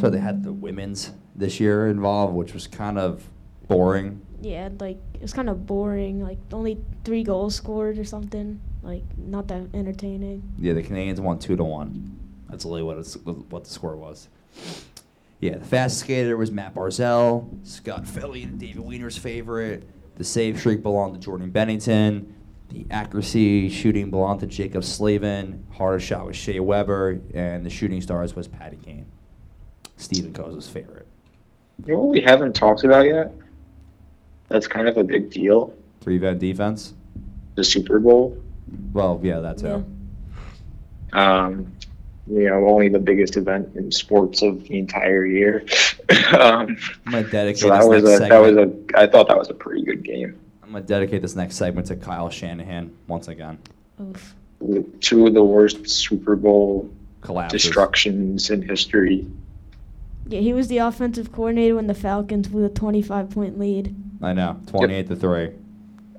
so 0.00 0.08
they 0.08 0.18
had 0.18 0.42
the 0.42 0.52
women's 0.52 1.12
this 1.36 1.60
year 1.60 1.88
involved, 1.88 2.34
which 2.34 2.54
was 2.54 2.66
kind 2.66 2.98
of 2.98 3.28
boring. 3.68 4.22
Yeah, 4.40 4.70
like 4.78 4.98
it 5.12 5.20
was 5.20 5.34
kind 5.34 5.50
of 5.50 5.66
boring. 5.66 6.22
Like 6.22 6.38
only 6.52 6.78
three 7.04 7.22
goals 7.22 7.54
scored 7.54 7.98
or 7.98 8.04
something. 8.04 8.60
Like 8.82 9.04
not 9.18 9.48
that 9.48 9.68
entertaining. 9.74 10.42
Yeah, 10.58 10.72
the 10.72 10.82
Canadians 10.82 11.20
won 11.20 11.38
two 11.38 11.54
to 11.56 11.64
one. 11.64 12.18
That's 12.48 12.64
really 12.64 12.82
what 12.82 12.96
it's, 12.96 13.14
what 13.16 13.64
the 13.64 13.70
score 13.70 13.96
was. 13.96 14.28
Yeah, 15.40 15.58
the 15.58 15.64
fast 15.64 15.98
skater 15.98 16.36
was 16.36 16.50
Matt 16.50 16.74
Barzal, 16.74 17.66
Scott 17.66 18.06
Philly, 18.06 18.46
David 18.46 18.82
Wiener's 18.82 19.16
favorite. 19.16 19.88
The 20.16 20.24
save 20.24 20.58
streak 20.58 20.82
belonged 20.82 21.14
to 21.14 21.20
Jordan 21.20 21.50
Binnington. 21.52 22.32
The 22.70 22.86
accuracy 22.90 23.68
shooting 23.68 24.10
belonged 24.10 24.40
to 24.40 24.46
Jaccob 24.46 24.84
Slavin. 24.84 25.66
Hardest 25.72 26.06
shot 26.06 26.26
was 26.26 26.36
Shea 26.36 26.60
Weber, 26.60 27.20
and 27.34 27.64
the 27.64 27.70
shooting 27.70 28.00
stars 28.00 28.34
was 28.34 28.48
Patty 28.48 28.78
Kane. 28.82 29.06
Stephen 30.00 30.32
Koza's 30.32 30.68
favorite. 30.68 31.06
You 31.86 31.94
know 31.94 32.00
what 32.00 32.08
we 32.08 32.20
haven't 32.20 32.54
talked 32.54 32.84
about 32.84 33.06
yet? 33.06 33.32
That's 34.48 34.66
kind 34.66 34.88
of 34.88 34.96
a 34.96 35.04
big 35.04 35.30
deal. 35.30 35.74
Three 36.00 36.18
vet 36.18 36.38
defense. 36.38 36.94
The 37.54 37.64
Super 37.64 37.98
Bowl. 37.98 38.36
Well, 38.92 39.20
yeah, 39.22 39.40
that 39.40 39.58
too. 39.58 39.84
Um, 41.12 41.72
you 42.26 42.48
know, 42.48 42.68
only 42.68 42.88
the 42.88 42.98
biggest 42.98 43.36
event 43.36 43.74
in 43.74 43.90
sports 43.90 44.42
of 44.42 44.64
the 44.64 44.78
entire 44.78 45.26
year. 45.26 45.64
um, 46.38 46.76
I'm 47.06 47.12
gonna 47.12 47.28
dedicate 47.28 47.58
so 47.58 47.68
that 47.68 47.80
this 47.80 47.88
was 47.88 48.04
next 48.04 48.24
a 48.24 48.28
that 48.28 48.38
was 48.38 48.56
a 48.56 48.98
I 48.98 49.06
thought 49.06 49.28
that 49.28 49.38
was 49.38 49.50
a 49.50 49.54
pretty 49.54 49.82
good 49.82 50.02
game. 50.02 50.38
I'm 50.62 50.72
gonna 50.72 50.84
dedicate 50.84 51.22
this 51.22 51.36
next 51.36 51.56
segment 51.56 51.88
to 51.88 51.96
Kyle 51.96 52.30
Shanahan 52.30 52.96
once 53.08 53.28
again. 53.28 53.58
Oof. 54.00 54.34
Two 55.00 55.26
of 55.26 55.34
the 55.34 55.42
worst 55.42 55.88
Super 55.88 56.36
Bowl 56.36 56.90
Collapses. 57.20 57.62
destructions 57.62 58.50
in 58.50 58.62
history. 58.62 59.26
Yeah, 60.30 60.40
he 60.40 60.52
was 60.52 60.68
the 60.68 60.78
offensive 60.78 61.32
coordinator 61.32 61.74
when 61.74 61.88
the 61.88 61.94
Falcons 61.94 62.48
blew 62.48 62.64
a 62.64 62.68
25 62.68 63.30
point 63.30 63.58
lead. 63.58 63.94
I 64.22 64.32
know, 64.32 64.60
28 64.68 65.08
to 65.08 65.16
three. 65.16 65.50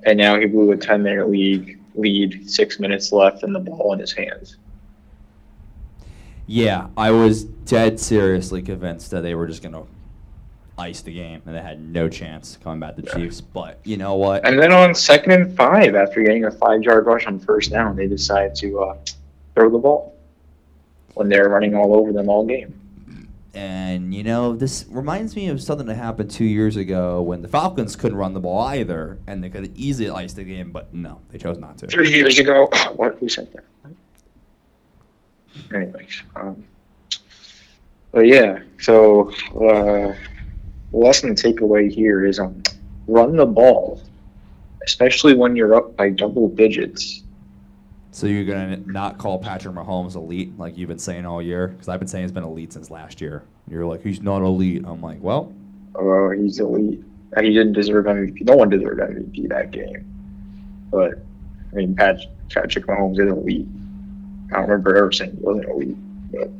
and 0.04 0.18
now 0.18 0.38
he 0.38 0.46
blew 0.46 0.70
a 0.72 0.76
10 0.76 1.02
minute 1.02 1.30
lead 1.30 1.78
lead 1.94 2.50
six 2.50 2.80
minutes 2.80 3.12
left 3.12 3.42
and 3.42 3.54
the 3.54 3.60
ball 3.60 3.92
in 3.92 3.98
his 3.98 4.12
hands 4.12 4.56
Yeah, 6.46 6.88
I 6.96 7.10
was 7.10 7.44
dead 7.44 8.00
seriously 8.00 8.62
convinced 8.62 9.10
that 9.12 9.20
they 9.22 9.34
were 9.34 9.46
just 9.46 9.62
gonna 9.62 9.84
ice 10.78 11.02
the 11.02 11.12
game, 11.14 11.42
and 11.46 11.54
they 11.54 11.60
had 11.60 11.80
no 11.80 12.08
chance 12.08 12.58
coming 12.62 12.80
back 12.80 12.96
to 12.96 13.02
the 13.02 13.10
Chiefs. 13.10 13.40
But 13.40 13.78
you 13.84 13.96
know 13.96 14.14
what? 14.16 14.46
And 14.46 14.58
then 14.58 14.72
on 14.72 14.94
second 14.94 15.32
and 15.32 15.56
five, 15.56 15.94
after 15.94 16.22
getting 16.22 16.44
a 16.44 16.50
five-yard 16.50 17.06
rush 17.06 17.26
on 17.26 17.38
first 17.38 17.70
down, 17.70 17.94
they 17.94 18.08
decided 18.08 18.54
to 18.56 18.80
uh, 18.80 18.96
throw 19.54 19.70
the 19.70 19.78
ball 19.78 20.16
when 21.14 21.28
they're 21.28 21.48
running 21.48 21.74
all 21.74 21.94
over 21.94 22.12
them 22.12 22.28
all 22.28 22.44
game. 22.44 22.74
And 23.54 24.14
you 24.14 24.22
know, 24.22 24.56
this 24.56 24.86
reminds 24.88 25.36
me 25.36 25.48
of 25.48 25.62
something 25.62 25.86
that 25.86 25.96
happened 25.96 26.30
two 26.30 26.44
years 26.44 26.76
ago 26.76 27.20
when 27.20 27.42
the 27.42 27.48
Falcons 27.48 27.96
couldn't 27.96 28.16
run 28.16 28.32
the 28.32 28.40
ball 28.40 28.62
either, 28.62 29.18
and 29.26 29.44
they 29.44 29.50
could 29.50 29.64
have 29.64 29.76
easily 29.76 30.08
iced 30.08 30.36
the 30.36 30.44
game, 30.44 30.72
but 30.72 30.94
no, 30.94 31.20
they 31.30 31.38
chose 31.38 31.58
not 31.58 31.76
to. 31.78 31.86
Three 31.86 32.10
years 32.10 32.38
ago, 32.38 32.68
what? 32.96 33.18
Who 33.18 33.28
said 33.28 33.52
that? 33.52 33.64
Anyways, 35.74 36.22
um, 36.34 36.64
but 38.10 38.26
yeah, 38.26 38.60
so 38.78 39.32
uh, 39.54 40.14
lesson 40.92 41.34
to 41.34 41.42
take 41.42 41.60
away 41.60 41.90
here 41.90 42.24
is 42.24 42.38
um, 42.38 42.62
run 43.06 43.36
the 43.36 43.46
ball, 43.46 44.02
especially 44.84 45.34
when 45.34 45.56
you're 45.56 45.74
up 45.74 45.96
by 45.96 46.08
double 46.08 46.48
digits. 46.48 47.21
So 48.14 48.26
you're 48.26 48.44
gonna 48.44 48.76
not 48.86 49.16
call 49.18 49.38
Patrick 49.38 49.74
Mahomes 49.74 50.14
elite 50.16 50.56
like 50.58 50.76
you've 50.76 50.88
been 50.88 50.98
saying 50.98 51.24
all 51.26 51.40
year? 51.42 51.68
Because 51.68 51.88
I've 51.88 51.98
been 51.98 52.08
saying 52.08 52.24
he's 52.24 52.32
been 52.32 52.44
elite 52.44 52.72
since 52.72 52.90
last 52.90 53.20
year. 53.22 53.42
You're 53.68 53.86
like 53.86 54.02
he's 54.02 54.20
not 54.20 54.42
elite. 54.42 54.84
I'm 54.86 55.00
like, 55.00 55.18
well, 55.22 55.52
Oh, 55.94 56.30
he's 56.30 56.58
elite. 56.60 57.02
And 57.34 57.46
he 57.46 57.52
didn't 57.54 57.72
deserve 57.72 58.04
MVP. 58.04 58.42
No 58.42 58.54
one 58.56 58.68
deserved 58.68 59.00
MVP 59.00 59.48
that 59.48 59.70
game. 59.70 60.06
But 60.90 61.14
I 61.72 61.76
mean, 61.76 61.94
Pat, 61.94 62.20
Patrick 62.50 62.86
Mahomes 62.86 63.18
is 63.18 63.30
elite. 63.32 63.66
I 64.52 64.56
don't 64.56 64.62
remember 64.68 64.94
ever 64.96 65.10
saying 65.12 65.32
he 65.32 65.38
wasn't 65.42 65.68
elite. 65.70 65.96
But 66.30 66.50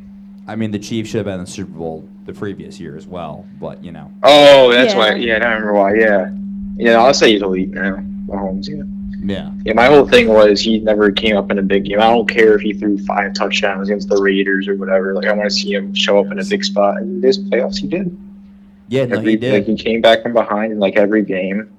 I 0.48 0.56
mean 0.56 0.70
the 0.70 0.78
Chiefs 0.78 1.10
should 1.10 1.18
have 1.18 1.26
been 1.26 1.34
in 1.34 1.44
the 1.44 1.50
Super 1.50 1.72
Bowl 1.72 2.08
the 2.24 2.32
previous 2.32 2.80
year 2.80 2.96
as 2.96 3.06
well, 3.06 3.44
but 3.60 3.84
you 3.84 3.92
know, 3.92 4.10
oh, 4.22 4.72
that's 4.72 4.94
Yeah. 4.94 4.98
why. 4.98 5.14
Yeah, 5.16 5.36
I 5.36 5.38
don't 5.40 5.50
remember 5.52 5.74
why. 5.74 5.94
Yeah, 5.96 6.30
yeah. 6.76 6.98
I'll 7.02 7.12
say 7.12 7.32
he's 7.32 7.42
elite 7.42 7.70
now. 7.70 7.96
Mahomes. 8.26 8.68
Yeah. 8.68 8.84
Yeah. 9.22 9.52
Yeah, 9.64 9.74
my 9.74 9.86
whole 9.86 10.06
thing 10.06 10.28
was 10.28 10.60
he 10.60 10.80
never 10.80 11.12
came 11.12 11.36
up 11.36 11.50
in 11.50 11.58
a 11.58 11.62
big 11.62 11.84
game. 11.84 12.00
I 12.00 12.08
don't 12.08 12.28
care 12.28 12.54
if 12.54 12.60
he 12.60 12.72
threw 12.72 12.98
five 12.98 13.34
touchdowns 13.34 13.88
against 13.88 14.08
the 14.08 14.20
Raiders 14.20 14.66
or 14.66 14.76
whatever. 14.76 15.14
Like 15.14 15.26
I 15.26 15.32
want 15.32 15.48
to 15.48 15.54
see 15.54 15.72
him 15.72 15.94
show 15.94 16.18
up 16.18 16.32
in 16.32 16.38
a 16.40 16.44
big 16.44 16.64
spot. 16.64 16.96
And 16.96 17.22
this 17.22 17.38
playoffs, 17.38 17.78
he 17.78 17.86
did. 17.86 18.18
Yeah, 18.88 19.04
no, 19.04 19.18
every, 19.18 19.32
he 19.32 19.36
did. 19.36 19.54
Like 19.54 19.66
he 19.66 19.76
came 19.76 20.00
back 20.00 20.22
from 20.22 20.32
behind 20.32 20.72
in 20.72 20.80
like 20.80 20.96
every 20.96 21.22
game. 21.22 21.76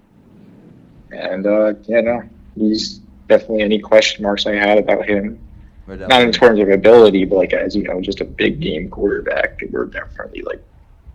And 1.12 1.46
uh, 1.46 1.74
yeah, 1.84 2.02
no, 2.02 2.24
he's 2.56 3.00
definitely 3.28 3.62
any 3.62 3.80
question 3.80 4.24
marks 4.24 4.46
I 4.46 4.56
had 4.56 4.78
about 4.78 5.06
him. 5.06 5.40
Not 5.86 6.22
in 6.22 6.32
terms 6.32 6.62
of 6.62 6.70
ability, 6.70 7.26
but 7.26 7.36
like 7.36 7.54
as 7.54 7.76
you 7.76 7.84
know, 7.84 8.00
just 8.00 8.22
a 8.22 8.26
big 8.26 8.62
game 8.62 8.90
quarterback. 8.90 9.62
Were 9.70 9.86
definitely 9.86 10.44
like 10.44 10.64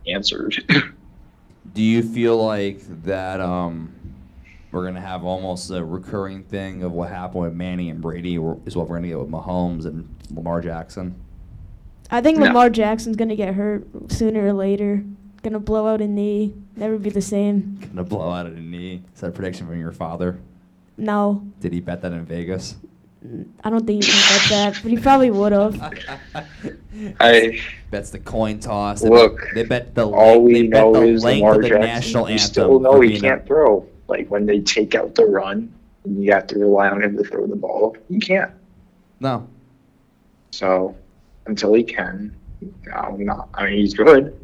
answered. 0.07 0.63
Do 1.73 1.83
you 1.83 2.03
feel 2.03 2.45
like 2.45 2.81
that 3.05 3.41
um, 3.41 3.95
we're 4.71 4.85
gonna 4.85 5.01
have 5.01 5.25
almost 5.25 5.71
a 5.71 5.85
recurring 5.85 6.43
thing 6.45 6.83
of 6.83 6.93
what 6.93 7.09
happened 7.09 7.43
with 7.45 7.55
Manny 7.55 7.91
and 7.91 8.01
Brady 8.01 8.35
is 8.67 8.77
what 8.77 8.89
we're 8.89 8.97
gonna 8.97 9.09
get 9.09 9.19
with 9.19 9.31
Mahomes 9.31 9.87
and 9.87 10.09
Lamar 10.35 10.61
Jackson? 10.61 11.15
I 12.11 12.21
think 12.21 12.39
No. 12.39 12.47
Lamar 12.47 12.71
Jackson's 12.71 13.17
gonna 13.17 13.37
get 13.37 13.55
hurt 13.55 13.87
sooner 14.11 14.47
or 14.47 14.53
later. 14.53 15.03
Gonna 15.43 15.61
blow 15.61 15.87
out 15.87 16.01
a 16.01 16.07
knee. 16.09 16.55
Never 16.77 16.99
be 16.99 17.11
the 17.11 17.21
same. 17.23 17.79
Gonna 17.81 18.05
blow 18.05 18.31
out 18.31 18.47
a 18.47 18.61
knee. 18.61 19.03
Is 19.15 19.21
that 19.21 19.29
a 19.29 19.31
prediction 19.33 19.67
from 19.67 19.79
your 19.81 19.93
father? 19.93 20.39
No, 20.97 21.43
Did 21.61 21.73
he 21.73 21.81
bet 21.81 22.03
that 22.03 22.13
in 22.13 22.25
Vegas? 22.25 22.77
I 23.65 23.71
don't 23.71 23.87
think 23.87 24.03
he 24.05 24.11
can 24.11 24.21
bet 24.39 24.51
that, 24.51 24.83
but 24.83 24.91
he 24.91 24.97
probably 24.97 25.31
would 25.31 25.53
have. 25.53 25.81
I 27.21 27.61
Bets 27.91 28.11
the 28.11 28.19
coin 28.19 28.59
toss. 28.61 29.01
They 29.03 29.09
Look, 29.09 29.39
bet, 29.39 29.55
they 29.55 29.65
bet 29.65 29.95
the 29.95 30.07
all 30.09 30.43
length, 30.45 30.53
they 30.55 30.63
we 30.63 30.69
bet 30.69 30.81
know 30.83 30.93
the 30.95 31.03
is 31.03 31.25
length 31.25 31.41
Lamar 31.43 31.55
of 31.57 31.63
the 31.63 31.69
Jackson. 31.69 31.87
national 31.87 32.25
we 32.27 32.33
anthem. 32.33 32.47
still 32.49 32.81
know 32.81 33.01
he 33.01 33.21
can't 33.21 33.47
throw. 33.47 33.87
Like 34.09 34.29
when 34.29 34.47
they 34.47 34.61
take 34.61 34.95
out 34.95 35.15
the 35.15 35.27
run, 35.27 35.73
and 36.05 36.23
you 36.25 36.33
have 36.33 36.47
to 36.49 36.59
rely 36.59 36.89
on 36.89 37.03
him 37.03 37.17
to 37.17 37.25
throw 37.25 37.47
the 37.47 37.57
ball. 37.57 37.97
He 38.09 38.19
can't. 38.19 38.51
No, 39.21 39.49
So 40.51 40.97
until 41.47 41.75
he 41.75 41.83
can, 41.83 42.35
no, 42.87 43.17
not. 43.17 43.49
I 43.55 43.67
mean, 43.67 43.79
he's 43.79 43.95
good. 43.95 44.39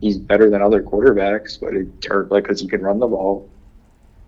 He's 0.00 0.18
better 0.18 0.50
than 0.50 0.62
other 0.62 0.82
quarterbacks, 0.82 1.58
but 1.58 1.74
it 1.74 1.88
hurt 2.06 2.30
like 2.30 2.44
because 2.44 2.60
he 2.60 2.68
can 2.68 2.82
run 2.82 2.98
the 2.98 3.06
ball, 3.06 3.48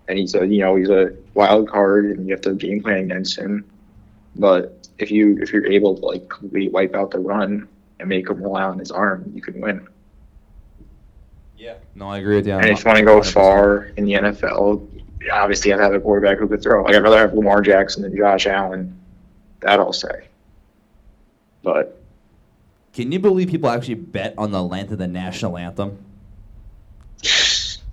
and 0.07 0.17
he's 0.17 0.35
a 0.35 0.45
you 0.45 0.59
know 0.59 0.75
he's 0.75 0.89
a 0.89 1.15
wild 1.35 1.69
card, 1.69 2.05
and 2.05 2.27
you 2.27 2.33
have 2.33 2.41
to 2.41 2.53
game 2.53 2.81
plan 2.81 3.05
against 3.05 3.37
him. 3.37 3.63
But 4.35 4.87
if 4.97 5.11
you 5.11 5.37
if 5.41 5.53
you're 5.53 5.67
able 5.67 5.95
to 5.95 6.05
like 6.05 6.27
completely 6.29 6.69
wipe 6.69 6.95
out 6.95 7.11
the 7.11 7.19
run 7.19 7.67
and 7.99 8.09
make 8.09 8.29
him 8.29 8.41
rely 8.41 8.63
on 8.63 8.79
his 8.79 8.91
arm, 8.91 9.31
you 9.33 9.41
can 9.41 9.61
win. 9.61 9.87
Yeah, 11.59 11.75
no, 11.93 12.07
I 12.07 12.19
agree 12.19 12.37
with 12.37 12.47
you. 12.47 12.53
And 12.53 12.65
if 12.65 12.79
you 12.79 12.85
want 12.85 12.99
to 12.99 13.05
go 13.05 13.21
far 13.21 13.91
in 13.97 14.05
the 14.05 14.13
NFL, 14.13 14.87
obviously 15.31 15.69
you 15.69 15.73
have 15.73 15.81
to 15.81 15.83
have 15.83 15.93
a 15.93 15.99
quarterback 15.99 16.37
who 16.37 16.47
could 16.47 16.63
throw. 16.63 16.83
Like 16.83 16.95
I'd 16.95 17.03
rather 17.03 17.17
have 17.17 17.33
Lamar 17.33 17.61
Jackson 17.61 18.03
than 18.03 18.15
Josh 18.15 18.47
Allen. 18.47 18.97
That 19.59 19.79
I'll 19.79 19.91
say. 19.91 20.27
But 21.61 22.01
Can 22.93 23.11
you 23.11 23.19
believe 23.19 23.49
people 23.49 23.69
actually 23.69 23.95
bet 23.95 24.33
on 24.37 24.51
the 24.51 24.63
length 24.63 24.93
of 24.93 24.99
the 24.99 25.07
national 25.07 25.57
anthem? 25.57 26.05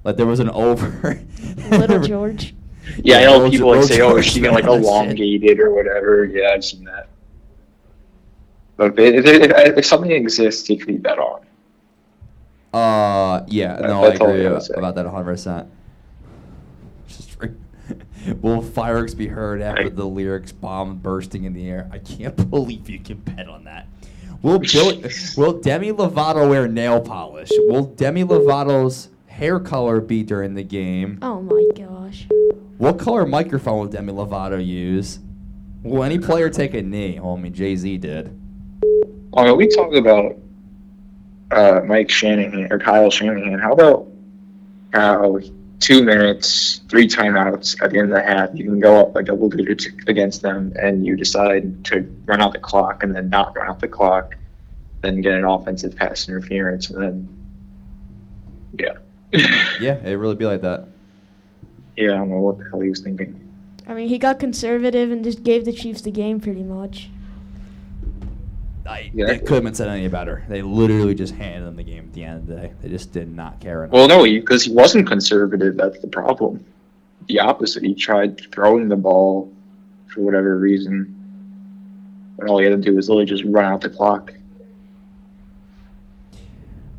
Like 0.05 0.16
there 0.16 0.26
was 0.26 0.38
an 0.38 0.50
over. 0.50 1.20
Little 1.70 2.00
George. 2.00 2.55
yeah, 2.98 3.18
I 3.18 3.24
know 3.24 3.38
Little 3.38 3.50
people 3.50 3.76
like 3.76 3.85
say, 3.85 4.00
"Oh, 4.00 4.11
George 4.11 4.26
she 4.26 4.40
can 4.40 4.55
like 4.55 4.64
that 4.64 4.74
shit. 4.74 4.85
elongate 4.85 5.42
it 5.42 5.59
or 5.59 5.74
whatever." 5.74 6.24
Yeah, 6.24 6.50
I've 6.50 6.64
seen 6.64 6.85
that. 6.85 7.09
But 8.76 8.96
if, 8.96 9.26
if, 9.26 9.50
if, 9.50 9.79
if 9.79 9.87
something 9.87 10.12
exists, 10.12 10.70
it 10.70 10.76
can 10.76 10.87
be 10.87 10.98
bet 10.98 11.18
on. 11.18 11.44
Uh, 12.72 13.44
yeah, 13.46 13.76
no, 13.81 14.05
I 14.05 14.11
that's 14.11 14.20
I 14.20 14.24
agree 14.24 14.42
gotta 14.42 14.79
about 14.79 14.94
that 14.96 15.07
100%. 15.07 15.68
Just 17.09 17.37
Will 18.42 18.62
fireworks 18.62 19.14
be 19.14 19.29
heard 19.29 19.62
after 19.62 19.88
the 19.88 20.05
lyrics 20.05 20.52
bomb 20.52 20.98
bursting 20.98 21.44
in 21.44 21.52
the 21.52 21.68
air? 21.68 21.88
I 21.92 21.98
can't 21.98 22.50
believe 22.50 22.88
you 22.90 22.98
can 22.98 23.18
bet 23.18 23.48
on 23.48 23.64
that. 23.64 23.87
Will 24.42 24.59
Bill, 24.59 25.02
will 25.37 25.61
Demi 25.61 25.92
Lovato 25.92 26.48
wear 26.48 26.68
nail 26.68 27.00
polish? 27.00 27.50
Will 27.52 27.85
Demi 27.85 28.24
Lovato's 28.24 29.09
hair 29.26 29.59
color 29.59 30.00
be 30.00 30.22
during 30.22 30.55
the 30.55 30.62
game? 30.62 31.18
Oh 31.22 31.40
my 31.40 31.66
gosh. 31.74 32.26
What 32.79 32.98
color 32.98 33.24
microphone 33.24 33.79
will 33.79 33.87
Demi 33.87 34.12
Lovato 34.12 34.64
use? 34.64 35.20
Will 35.83 36.02
any 36.02 36.18
player 36.18 36.50
take 36.50 36.74
a 36.74 36.83
knee? 36.83 37.18
Well, 37.20 37.37
I 37.37 37.40
mean, 37.40 37.55
Jay 37.55 37.76
Z 37.76 37.98
did. 37.98 38.38
Oh, 39.33 39.55
we 39.55 39.68
talking 39.68 39.98
about 39.98 40.37
uh, 41.50 41.80
Mike 41.85 42.11
Shanahan 42.11 42.72
or 42.72 42.78
Kyle 42.78 43.11
Shanahan. 43.11 43.59
How 43.59 43.72
about 43.72 44.09
how 44.92 45.40
two 45.78 46.02
minutes, 46.02 46.80
three 46.88 47.06
timeouts 47.06 47.82
at 47.82 47.90
the 47.90 47.98
end 47.98 48.12
of 48.12 48.16
the 48.16 48.22
half, 48.22 48.50
you 48.54 48.64
can 48.64 48.80
go 48.80 49.00
up 49.00 49.12
by 49.12 49.22
double 49.22 49.48
digits 49.48 49.87
against 50.06 50.42
them, 50.42 50.72
and 50.80 51.04
you 51.04 51.16
decide 51.16 51.85
to 51.85 52.00
run 52.24 52.40
out 52.40 52.52
the 52.52 52.59
clock 52.59 53.02
and 53.02 53.14
then 53.14 53.28
not 53.28 53.54
run 53.56 53.68
out 53.68 53.80
the 53.80 53.88
clock, 53.88 54.35
then 55.02 55.20
get 55.20 55.35
an 55.35 55.44
offensive 55.44 55.94
pass 55.94 56.28
interference, 56.28 56.90
and 56.90 57.02
then 57.02 57.28
yeah, 58.78 58.96
Yeah, 59.80 59.96
it 60.04 60.14
really 60.14 60.35
be 60.35 60.46
like 60.46 60.62
that. 60.62 60.87
yeah, 61.96 62.12
I 62.12 62.16
don't 62.16 62.30
know 62.30 62.38
what 62.38 62.59
the 62.59 62.64
hell 62.70 62.80
he 62.80 62.88
was 62.90 63.00
thinking. 63.00 63.42
I 63.87 63.94
mean, 63.94 64.09
he 64.09 64.18
got 64.18 64.40
conservative 64.40 65.12
and 65.12 65.22
just 65.22 65.44
gave 65.44 65.64
the 65.64 65.72
Chiefs 65.72 66.00
the 66.00 66.11
game 66.11 66.40
pretty 66.40 66.64
much. 66.64 67.09
I, 68.87 69.11
Yeah. 69.14 69.31
It 69.31 69.46
couldn't 69.46 69.66
have 69.66 69.77
said 69.77 69.88
any 69.88 70.09
better. 70.09 70.44
They 70.49 70.62
literally 70.62 71.14
just 71.14 71.35
handed 71.35 71.66
them 71.66 71.77
the 71.77 71.83
game 71.83 72.05
at 72.05 72.12
the 72.12 72.25
end 72.25 72.40
of 72.40 72.46
the 72.46 72.57
day. 72.57 72.72
They 72.81 72.88
just 72.88 73.12
did 73.12 73.29
not 73.35 73.61
care 73.61 73.85
enough. 73.85 73.92
Well, 73.92 74.09
no, 74.09 74.25
because 74.25 74.64
he 74.64 74.72
wasn't 74.72 75.07
conservative. 75.07 75.77
That's 75.77 75.99
the 76.01 76.09
problem. 76.09 76.64
The 77.29 77.40
opposite. 77.40 77.83
He 77.83 77.94
tried 77.94 78.40
throwing 78.53 78.88
the 78.88 78.96
ball 78.96 79.53
for 80.09 80.20
whatever 80.20 80.59
reason. 80.59 81.12
And 82.38 82.49
all 82.49 82.59
he 82.59 82.66
had 82.66 82.83
to 82.83 82.90
do 82.90 82.94
was 82.94 83.09
literally 83.09 83.27
just 83.27 83.44
run 83.44 83.64
out 83.64 83.81
the 83.81 83.90
clock. 83.90 84.33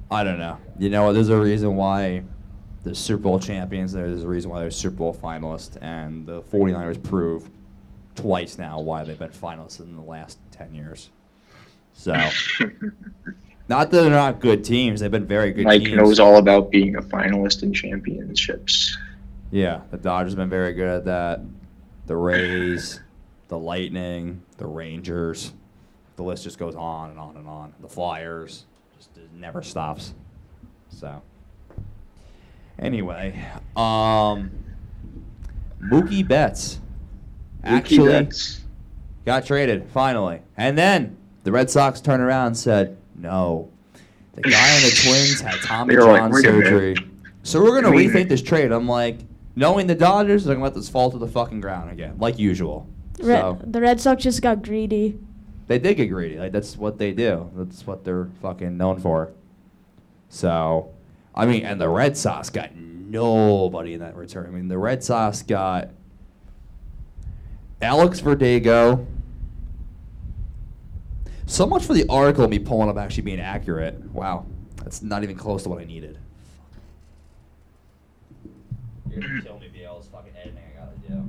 I 0.10 0.24
don't 0.24 0.40
know. 0.40 0.58
You 0.80 0.90
know, 0.90 1.12
there's 1.14 1.30
a 1.30 1.38
reason 1.38 1.76
why 1.76 2.24
the 2.84 2.96
Super 2.96 3.24
Bowl 3.24 3.40
champions. 3.40 3.92
There's 3.92 4.24
a 4.24 4.28
reason 4.28 4.50
why 4.50 4.62
they're 4.62 4.72
Super 4.72 4.96
Bowl 4.96 5.14
finalists, 5.14 5.78
and 5.82 6.26
the 6.26 6.42
49ers 6.44 7.02
prove 7.02 7.50
twice 8.16 8.58
now 8.58 8.80
why 8.80 9.04
they've 9.04 9.20
been 9.20 9.30
finalists 9.30 9.80
in 9.80 9.96
the 9.96 10.02
last 10.02 10.40
10 10.52 10.74
years. 10.74 11.10
So, 11.98 12.14
not 13.68 13.90
that 13.90 14.02
they're 14.02 14.10
not 14.12 14.40
good 14.40 14.64
teams. 14.64 15.00
They've 15.00 15.10
been 15.10 15.26
very 15.26 15.52
good 15.52 15.66
Mike 15.66 15.82
teams. 15.82 15.98
knows 15.98 16.20
all 16.20 16.38
about 16.38 16.70
being 16.70 16.96
a 16.96 17.02
finalist 17.02 17.64
in 17.64 17.74
championships. 17.74 18.96
Yeah, 19.50 19.82
the 19.90 19.98
Dodgers 19.98 20.34
have 20.34 20.38
been 20.38 20.50
very 20.50 20.74
good 20.74 20.88
at 20.88 21.06
that. 21.06 21.42
The 22.06 22.16
Rays, 22.16 23.02
the 23.48 23.58
Lightning, 23.58 24.44
the 24.58 24.68
Rangers. 24.68 25.54
The 26.18 26.24
list 26.24 26.44
just 26.44 26.60
goes 26.60 26.76
on 26.76 27.10
and 27.10 27.20
on 27.20 27.36
and 27.36 27.48
on. 27.48 27.74
The 27.82 27.90
Flyers 27.90 28.66
just 28.96 29.10
never 29.34 29.64
stops. 29.64 30.14
So, 30.90 31.22
anyway, 32.78 33.44
um, 33.76 34.52
Mookie 35.82 36.28
Betts 36.28 36.80
actually 37.64 37.98
Mookie 37.98 38.24
Betts. 38.26 38.62
got 39.26 39.46
traded 39.48 39.90
finally, 39.90 40.42
and 40.56 40.78
then 40.78 41.18
the 41.48 41.52
Red 41.54 41.70
Sox 41.70 42.02
turned 42.02 42.22
around 42.22 42.48
and 42.48 42.58
said, 42.58 42.98
"No, 43.16 43.70
The 44.34 44.42
guy 44.42 44.76
on 44.76 44.82
the 44.82 44.90
Twins 45.02 45.40
had 45.40 45.54
Tommy 45.64 45.96
They 45.96 46.02
were 46.02 46.08
like, 46.12 46.20
John 46.24 46.30
"We're 46.32 46.42
gonna- 46.42 46.62
surgery. 46.66 46.96
So 47.44 47.64
we're 47.64 47.80
gonna 47.82 47.96
I 47.96 47.98
mean- 47.98 48.10
rethink 48.12 48.28
this 48.28 48.42
trade. 48.42 48.74
I'm 48.74 48.86
like, 48.86 49.20
knowing 49.56 49.88
the 49.88 49.96
Dodgers, 49.96 50.44
they're 50.44 50.56
gonna 50.56 50.66
let 50.66 50.74
this 50.76 50.90
fall 50.90 51.10
to 51.10 51.18
the 51.18 51.28
fucking 51.30 51.62
ground 51.62 51.90
again, 51.90 52.16
like 52.20 52.38
usual. 52.38 52.86
Red, 53.22 53.40
So 53.40 53.60
the 53.66 53.80
Red 53.80 54.02
Sox 54.02 54.22
just 54.24 54.42
got 54.42 54.62
greedy. 54.62 55.18
they 55.68 55.80
did 55.80 55.96
get 55.96 56.08
greedy. 56.08 56.38
Like 56.38 56.52
that's 56.52 56.76
what 56.76 56.98
they 56.98 57.14
do. 57.14 57.50
That's 57.56 57.88
what 57.88 58.04
they're 58.04 58.28
fucking 58.42 58.76
known 58.76 59.00
for. 59.00 59.32
So, 60.28 60.90
I 61.34 61.46
mean, 61.46 61.64
and 61.66 61.80
the 61.80 61.88
Red 61.88 62.18
Sox 62.18 62.50
got 62.50 62.76
nobody 62.76 63.94
in 63.94 64.02
that 64.02 64.18
return. 64.18 64.48
I 64.48 64.50
mean, 64.50 64.68
the 64.68 64.78
Red 64.78 65.02
Sox 65.02 65.44
got 65.44 65.92
Alex 67.82 68.20
Verdugo. 68.20 69.08
So 71.48 71.66
much 71.66 71.86
for 71.86 71.94
the 71.94 72.06
article 72.10 72.46
me 72.48 72.60
pulling 72.60 72.90
up 72.90 72.98
actually 72.98 73.24
being 73.24 73.40
accurate. 73.40 73.98
Wow, 74.12 74.46
that's 74.84 75.02
not 75.02 75.24
even 75.24 75.38
close 75.38 75.64
to 75.64 75.70
what 75.70 75.80
I 75.80 75.86
needed. 75.86 76.20
You're 79.10 79.22
gonna 79.22 79.42
kill 79.42 79.58
me, 79.58 79.70
BL. 79.70 79.98
It's 79.98 80.08
fucking 80.08 80.34
editing 80.36 80.60
I 80.60 80.80
gotta 80.80 80.98
do. 81.08 81.24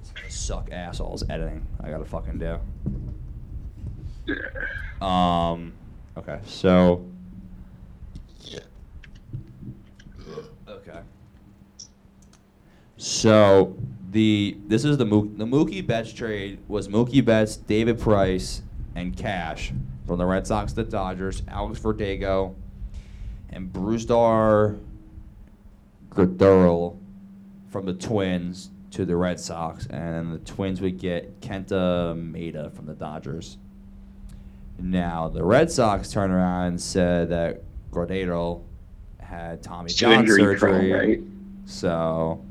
It's 0.00 0.10
gonna 0.10 0.30
suck 0.30 0.72
assholes 0.72 1.22
editing. 1.28 1.66
I 1.82 1.90
gotta 1.90 2.06
fucking 2.06 2.38
do. 2.38 2.58
Um. 5.04 5.74
Okay. 6.16 6.38
So. 6.44 7.04
Okay. 10.66 11.00
So 12.96 13.76
the 14.14 14.56
this 14.68 14.84
is 14.84 14.96
the 14.96 15.04
Mo- 15.04 15.28
the 15.36 15.44
Mookie 15.44 15.84
Betts 15.84 16.12
trade 16.12 16.60
was 16.68 16.86
Mookie 16.86 17.22
Betts, 17.22 17.56
David 17.56 17.98
Price, 17.98 18.62
and 18.94 19.14
Cash 19.16 19.72
from 20.06 20.18
the 20.18 20.24
Red 20.24 20.46
Sox 20.46 20.72
to 20.72 20.84
the 20.84 20.90
Dodgers, 20.90 21.42
Alex 21.48 21.80
Verdugo, 21.80 22.54
and 23.50 23.72
Brusdar 23.72 24.78
Graterol 26.10 26.96
from 27.68 27.86
the 27.86 27.92
Twins 27.92 28.70
to 28.92 29.04
the 29.04 29.16
Red 29.16 29.40
Sox, 29.40 29.86
and 29.86 30.32
the 30.32 30.38
Twins 30.38 30.80
would 30.80 30.98
get 30.98 31.40
Kenta 31.40 32.14
Maeda 32.14 32.72
from 32.72 32.86
the 32.86 32.94
Dodgers. 32.94 33.58
Now 34.78 35.28
the 35.28 35.42
Red 35.42 35.72
Sox 35.72 36.12
turned 36.12 36.32
around 36.32 36.66
and 36.68 36.80
said 36.80 37.30
that 37.30 37.62
Graterol 37.90 38.62
had 39.18 39.60
Tommy 39.60 39.90
John 39.90 40.24
surgery, 40.24 40.92
right? 40.92 41.20
so 41.64 42.44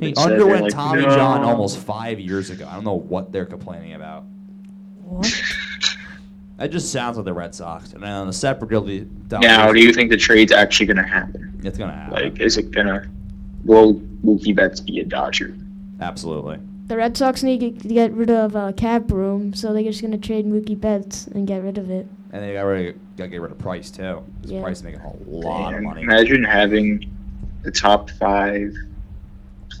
he 0.00 0.12
they 0.12 0.14
said 0.14 0.30
they're 0.30 0.40
underwent 0.40 0.62
like, 0.64 0.72
Tommy 0.72 1.02
"No." 1.02 1.14
John 1.14 1.42
almost 1.42 1.78
five 1.78 2.18
years 2.20 2.50
ago. 2.50 2.66
I 2.70 2.74
don't 2.74 2.84
know 2.84 2.94
what 2.98 3.32
they're 3.32 3.46
complaining 3.46 3.94
about. 3.94 4.24
What? 5.04 5.30
That 6.58 6.70
just 6.70 6.92
sounds 6.92 7.16
like 7.16 7.24
the 7.24 7.32
Red 7.32 7.54
Sox. 7.54 7.92
And 7.92 8.02
then 8.02 8.12
on 8.12 8.26
the 8.28 8.32
separate 8.32 8.68
deal, 8.70 9.06
Now, 9.40 9.72
do 9.72 9.80
you 9.80 9.92
think 9.92 10.10
the 10.10 10.16
trade's 10.16 10.52
actually 10.52 10.86
going 10.86 10.96
to 10.98 11.02
happen? 11.02 11.60
it's 11.64 11.78
gonna 11.78 11.92
happen. 11.92 12.12
Like, 12.14 12.40
is 12.40 12.56
it 12.56 12.70
gonna? 12.72 13.08
Will 13.64 13.94
Mookie 14.24 14.54
Betts 14.54 14.80
be 14.80 14.98
a 15.00 15.04
Dodger? 15.04 15.56
Absolutely. 16.00 16.58
The 16.88 16.96
Red 16.96 17.16
Sox 17.16 17.42
need 17.44 17.60
to 17.60 17.70
get 17.88 18.12
rid 18.12 18.30
of 18.30 18.54
uh, 18.56 18.72
cap 18.72 19.10
room, 19.12 19.54
so 19.54 19.72
they're 19.72 19.82
just 19.84 20.02
gonna 20.02 20.18
trade 20.18 20.44
Mookie 20.46 20.78
Betts 20.80 21.26
and 21.28 21.46
get 21.46 21.62
rid 21.62 21.78
of 21.78 21.88
it. 21.90 22.06
And 22.32 22.42
they 22.42 22.54
got 22.54 22.62
rid 22.62 22.88
of, 22.94 23.16
got 23.16 23.24
to 23.24 23.28
get 23.30 23.40
rid 23.40 23.50
of 23.52 23.58
Price 23.58 23.90
too. 23.90 24.22
'cause 24.42 24.50
Yeah. 24.50 24.62
Price 24.62 24.78
is 24.78 24.82
making 24.84 25.00
a 25.00 25.12
lot 25.28 25.74
of 25.74 25.82
money. 25.82 26.02
Imagine 26.02 26.42
having 26.42 27.08
the 27.62 27.70
top 27.70 28.10
five 28.10 28.74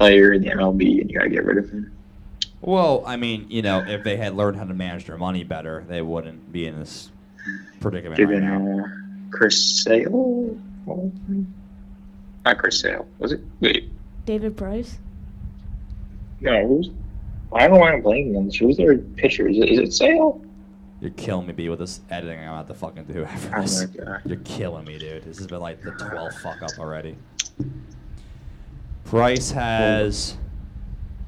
player 0.02 0.32
in 0.32 0.42
the 0.42 0.48
MLB 0.50 1.00
and 1.00 1.10
you 1.10 1.16
got 1.18 1.24
to 1.24 1.30
get 1.30 1.44
rid 1.44 1.58
of 1.58 1.70
him. 1.70 1.92
Well, 2.60 3.02
I 3.06 3.16
mean, 3.16 3.46
you 3.50 3.62
know, 3.62 3.84
if 3.86 4.02
they 4.04 4.16
had 4.16 4.34
learned 4.34 4.56
how 4.56 4.64
to 4.64 4.74
manage 4.74 5.06
their 5.06 5.16
money 5.18 5.44
better, 5.44 5.84
they 5.88 6.02
wouldn't 6.02 6.52
be 6.52 6.66
in 6.66 6.78
this 6.78 7.10
predicament 7.80 8.18
right 8.20 8.28
Given 8.28 8.44
now. 8.44 8.84
uh, 8.84 8.88
Chris 9.30 9.82
Sale, 9.84 10.56
not 12.44 12.58
Chris 12.58 12.80
Sale, 12.80 13.06
was 13.18 13.32
it? 13.32 13.40
Wait, 13.60 13.90
David 14.26 14.56
Price. 14.56 14.98
no, 16.40 16.66
who's? 16.66 16.90
I 17.52 17.66
don't 17.68 17.72
know 17.74 17.80
why 17.80 17.92
I'm 17.92 18.00
blaming 18.02 18.32
them. 18.32 18.50
Who's 18.50 18.76
their 18.76 18.96
pitcher? 18.98 19.46
Is 19.48 19.58
it, 19.58 19.68
is 19.68 19.78
it 19.80 19.92
Sale? 19.92 20.40
You're 21.00 21.10
killing 21.10 21.46
me, 21.48 21.52
B, 21.52 21.68
with 21.68 21.80
this 21.80 22.00
editing 22.10 22.38
I'm 22.40 22.48
about 22.54 22.68
to 22.68 22.74
fucking 22.74 23.04
do 23.04 23.24
after 23.24 23.56
Oh 23.58 23.62
this. 23.62 23.80
my 23.80 24.04
god. 24.04 24.22
You're 24.24 24.38
killing 24.38 24.84
me, 24.84 24.98
dude. 24.98 25.24
This 25.24 25.38
has 25.38 25.46
been 25.48 25.60
like 25.60 25.82
the 25.82 25.90
12th 25.90 26.34
fuck 26.40 26.62
up 26.62 26.78
already. 26.78 27.16
Price 29.12 29.50
has 29.50 30.38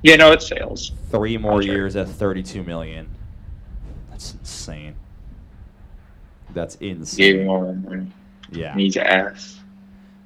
Yeah, 0.03 0.16
no, 0.16 0.33
it's 0.33 0.47
Sales. 0.47 0.92
three 1.11 1.37
more 1.37 1.61
I'm 1.61 1.62
years 1.68 1.97
at 1.97 2.09
32 2.09 2.62
million. 2.62 3.07
That's 4.11 4.33
insane. 4.33 4.94
That's 6.55 6.77
insane. 6.77 7.47
all 7.47 7.66
that 7.66 7.75
money. 7.75 8.07
Yeah. 8.51 8.75
Needs 8.75 8.97
ass. 8.97 9.61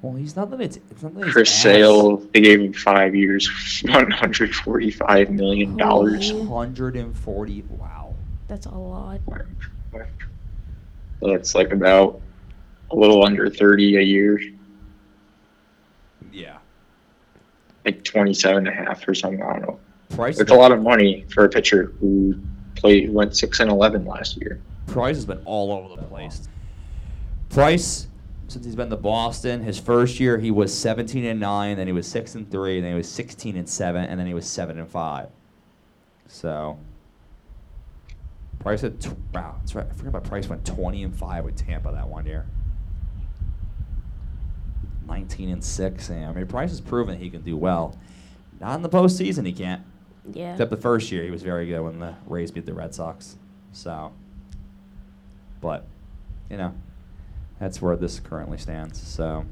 Well, 0.01 0.13
he's 0.15 0.37
not 0.37 0.49
that 0.51 0.61
it's, 0.61 0.77
it's 0.89 1.03
not 1.03 1.13
that 1.15 1.25
his 1.25 1.33
Chris 1.33 1.51
ass- 1.51 1.61
Sale, 1.63 2.17
they 2.33 2.39
gave 2.39 2.61
him 2.61 2.71
five 2.71 3.13
years, 3.13 3.81
one 3.89 4.09
hundred 4.09 4.55
forty-five 4.55 5.29
million 5.29 5.75
dollars. 5.75 6.31
140. 6.31 7.63
Wow. 7.63 8.15
That's 8.47 8.67
a 8.67 8.71
lot. 8.71 9.19
That's 11.21 11.55
like 11.55 11.71
about 11.73 12.21
a 12.91 12.95
little 12.95 13.25
under 13.25 13.49
thirty 13.49 13.97
a 13.97 14.01
year, 14.01 14.39
Yeah. 16.31 16.59
Like 17.89 18.03
twenty-seven 18.03 18.67
and 18.67 18.67
a 18.67 18.71
half 18.71 19.07
or 19.07 19.13
something. 19.13 19.41
I 19.41 19.53
don't 19.53 19.61
know. 19.61 19.79
Price. 20.09 20.39
It's 20.39 20.51
a 20.51 20.55
lot 20.55 20.71
of 20.71 20.81
money 20.81 21.25
for 21.29 21.45
a 21.45 21.49
pitcher 21.49 21.93
who 21.99 22.39
played 22.75 23.11
went 23.11 23.35
six 23.35 23.59
and 23.59 23.69
eleven 23.69 24.05
last 24.05 24.37
year. 24.37 24.61
Price 24.87 25.17
has 25.17 25.25
been 25.25 25.41
all 25.45 25.71
over 25.71 25.95
the 25.95 26.07
place. 26.07 26.47
Price, 27.49 28.07
since 28.47 28.65
he's 28.65 28.75
been 28.75 28.89
to 28.89 28.97
Boston, 28.97 29.63
his 29.63 29.79
first 29.79 30.19
year 30.19 30.37
he 30.37 30.51
was 30.51 30.75
17 30.75 31.25
and 31.25 31.39
nine, 31.39 31.77
then 31.77 31.87
he 31.87 31.93
was 31.93 32.07
six 32.07 32.35
and 32.35 32.49
three, 32.49 32.79
then 32.79 32.91
he 32.91 32.97
was 32.97 33.09
16 33.09 33.55
and 33.55 33.67
seven, 33.67 34.05
and 34.05 34.19
then 34.19 34.27
he 34.27 34.33
was 34.33 34.47
seven 34.47 34.79
and 34.79 34.89
five. 34.89 35.29
So, 36.27 36.77
Price 38.59 38.81
had 38.81 39.03
wow, 39.33 39.55
that's 39.59 39.73
right. 39.73 39.87
I 39.89 39.93
forgot 39.93 40.09
about 40.09 40.23
Price 40.25 40.47
went 40.47 40.65
20 40.65 41.03
and 41.03 41.15
five 41.15 41.45
with 41.45 41.55
Tampa 41.55 41.91
that 41.91 42.07
one 42.07 42.25
year. 42.25 42.45
19 45.09 45.49
and 45.49 45.63
six. 45.63 46.09
And, 46.09 46.25
I 46.25 46.31
mean, 46.31 46.47
Price 46.47 46.69
has 46.69 46.81
proven 46.81 47.17
he 47.17 47.29
can 47.29 47.41
do 47.41 47.57
well. 47.57 47.97
Not 48.59 48.75
in 48.75 48.81
the 48.81 48.89
postseason, 48.89 49.45
he 49.45 49.53
can't. 49.53 49.81
Yeah. 50.33 50.51
Except 50.51 50.69
the 50.69 50.77
first 50.77 51.11
year, 51.11 51.23
he 51.23 51.31
was 51.31 51.41
very 51.41 51.65
good 51.67 51.81
when 51.81 51.99
the 51.99 52.13
Rays 52.27 52.51
beat 52.51 52.65
the 52.65 52.73
Red 52.73 52.93
Sox. 52.93 53.37
So, 53.71 54.11
but 55.61 55.85
you 56.49 56.57
know, 56.57 56.73
that's 57.59 57.81
where 57.81 57.95
this 57.95 58.19
currently 58.19 58.57
stands. 58.57 59.01
So, 59.01 59.45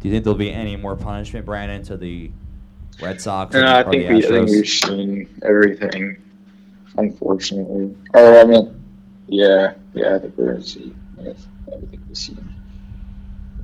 do 0.00 0.08
you 0.08 0.12
think 0.12 0.24
there'll 0.24 0.38
be 0.38 0.52
any 0.52 0.76
more 0.76 0.96
punishment, 0.96 1.46
Brandon, 1.46 1.82
to 1.84 1.96
the 1.96 2.30
Red 3.00 3.20
Sox 3.20 3.54
And 3.54 3.64
or, 3.64 3.68
I 3.68 3.82
think 3.82 4.06
the 4.06 4.14
we, 4.14 4.24
I 4.24 4.28
think 4.28 4.50
we've 4.50 4.68
seen 4.68 5.40
everything, 5.42 6.22
unfortunately. 6.96 7.96
Oh, 8.14 8.40
I 8.40 8.44
mean, 8.44 8.84
yeah, 9.28 9.74
yeah. 9.94 10.16
I 10.16 10.18
think 10.18 10.36
we're 10.36 10.52
gonna 10.52 10.64
see 10.64 10.94
yes, 11.20 11.46
everything 11.72 12.02
we 12.08 12.14
see. 12.14 12.36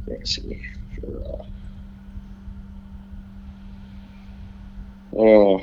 Gonna 0.06 0.26
see. 0.26 0.60
Uh, 1.02 1.44
oh, 5.16 5.60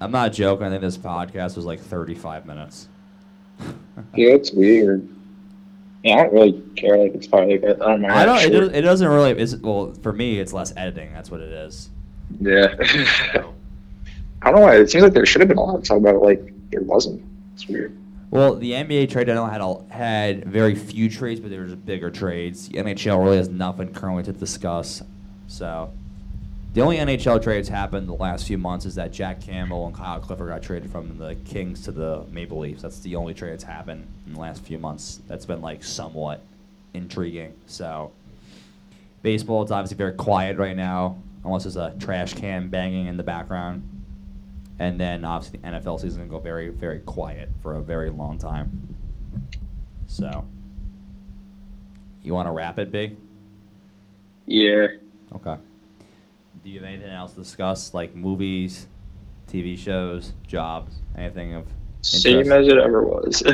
I'm 0.00 0.10
not 0.10 0.32
joking. 0.32 0.66
I 0.66 0.70
think 0.70 0.82
this 0.82 0.98
podcast 0.98 1.56
was 1.56 1.64
like 1.64 1.80
35 1.80 2.46
minutes. 2.46 2.88
yeah, 4.14 4.30
it's 4.34 4.52
weird. 4.52 5.08
Yeah, 6.02 6.14
I 6.16 6.22
don't 6.24 6.32
really 6.34 6.62
care. 6.76 6.98
Like 6.98 7.14
it's 7.14 7.26
probably 7.26 7.58
like 7.58 7.76
I 7.80 7.86
don't 7.86 8.02
know. 8.02 8.08
I 8.08 8.24
don't. 8.26 8.36
It, 8.38 8.40
short- 8.42 8.52
does- 8.52 8.72
it 8.72 8.80
doesn't 8.82 9.08
really. 9.08 9.30
It's, 9.32 9.54
well, 9.56 9.94
for 10.02 10.12
me, 10.12 10.38
it's 10.38 10.52
less 10.52 10.72
editing. 10.76 11.12
That's 11.12 11.30
what 11.30 11.40
it 11.40 11.52
is. 11.52 11.88
Yeah. 12.40 12.74
So, 13.32 13.54
I 14.42 14.50
don't 14.50 14.60
know 14.60 14.66
why. 14.66 14.76
It 14.76 14.90
seems 14.90 15.04
like 15.04 15.14
there 15.14 15.24
should 15.24 15.40
have 15.40 15.48
been 15.48 15.56
a 15.58 15.62
lot 15.62 15.82
to 15.82 15.88
talk 15.88 15.98
about. 15.98 16.20
Like 16.20 16.52
there 16.70 16.82
wasn't. 16.82 17.22
It's 17.54 17.66
weird. 17.68 17.96
Well, 18.30 18.56
the 18.56 18.72
NBA 18.72 19.10
trade 19.10 19.26
deadline 19.26 19.52
had 19.52 19.90
had 19.90 20.44
very 20.44 20.74
few 20.74 21.08
trades, 21.08 21.40
but 21.40 21.50
there 21.50 21.62
was 21.62 21.74
bigger 21.74 22.10
trades. 22.10 22.68
The 22.68 22.78
NHL 22.78 23.22
really 23.22 23.36
has 23.36 23.48
nothing 23.48 23.92
currently 23.92 24.24
to 24.24 24.32
discuss. 24.32 25.02
So, 25.46 25.92
the 26.72 26.80
only 26.80 26.96
NHL 26.96 27.40
trades 27.40 27.68
happened 27.68 28.08
the 28.08 28.14
last 28.14 28.48
few 28.48 28.58
months 28.58 28.84
is 28.86 28.96
that 28.96 29.12
Jack 29.12 29.40
Campbell 29.40 29.86
and 29.86 29.94
Kyle 29.94 30.18
Clifford 30.18 30.48
got 30.48 30.62
traded 30.62 30.90
from 30.90 31.16
the 31.18 31.36
Kings 31.44 31.82
to 31.84 31.92
the 31.92 32.24
Maple 32.32 32.58
Leafs. 32.58 32.82
That's 32.82 32.98
the 32.98 33.14
only 33.14 33.34
trade 33.34 33.52
that's 33.52 33.62
happened 33.62 34.08
in 34.26 34.34
the 34.34 34.40
last 34.40 34.62
few 34.62 34.78
months. 34.78 35.20
That's 35.28 35.46
been 35.46 35.60
like 35.60 35.84
somewhat 35.84 36.42
intriguing. 36.92 37.54
So, 37.66 38.10
baseball 39.22 39.64
is 39.64 39.70
obviously 39.70 39.96
very 39.96 40.14
quiet 40.14 40.56
right 40.56 40.76
now, 40.76 41.18
unless 41.44 41.62
there's 41.62 41.76
a 41.76 41.94
trash 42.00 42.34
can 42.34 42.68
banging 42.68 43.06
in 43.06 43.16
the 43.16 43.22
background. 43.22 43.88
And 44.78 44.98
then 44.98 45.24
obviously 45.24 45.60
the 45.60 45.68
NFL 45.68 46.00
season 46.00 46.22
will 46.22 46.38
go 46.38 46.42
very, 46.42 46.68
very 46.68 46.98
quiet 47.00 47.48
for 47.62 47.76
a 47.76 47.82
very 47.82 48.10
long 48.10 48.38
time. 48.38 48.96
So, 50.06 50.44
you 52.22 52.34
want 52.34 52.48
to 52.48 52.52
wrap 52.52 52.78
it, 52.78 52.90
Big? 52.90 53.16
Yeah. 54.46 54.86
Okay. 55.34 55.56
Do 56.62 56.70
you 56.70 56.80
have 56.80 56.88
anything 56.88 57.10
else 57.10 57.32
to 57.32 57.40
discuss, 57.40 57.94
like 57.94 58.14
movies, 58.14 58.86
TV 59.48 59.78
shows, 59.78 60.32
jobs, 60.46 60.96
anything 61.16 61.54
of 61.54 61.66
Same 62.02 62.50
as 62.52 62.66
it 62.66 62.78
ever 62.78 63.02
was. 63.02 63.42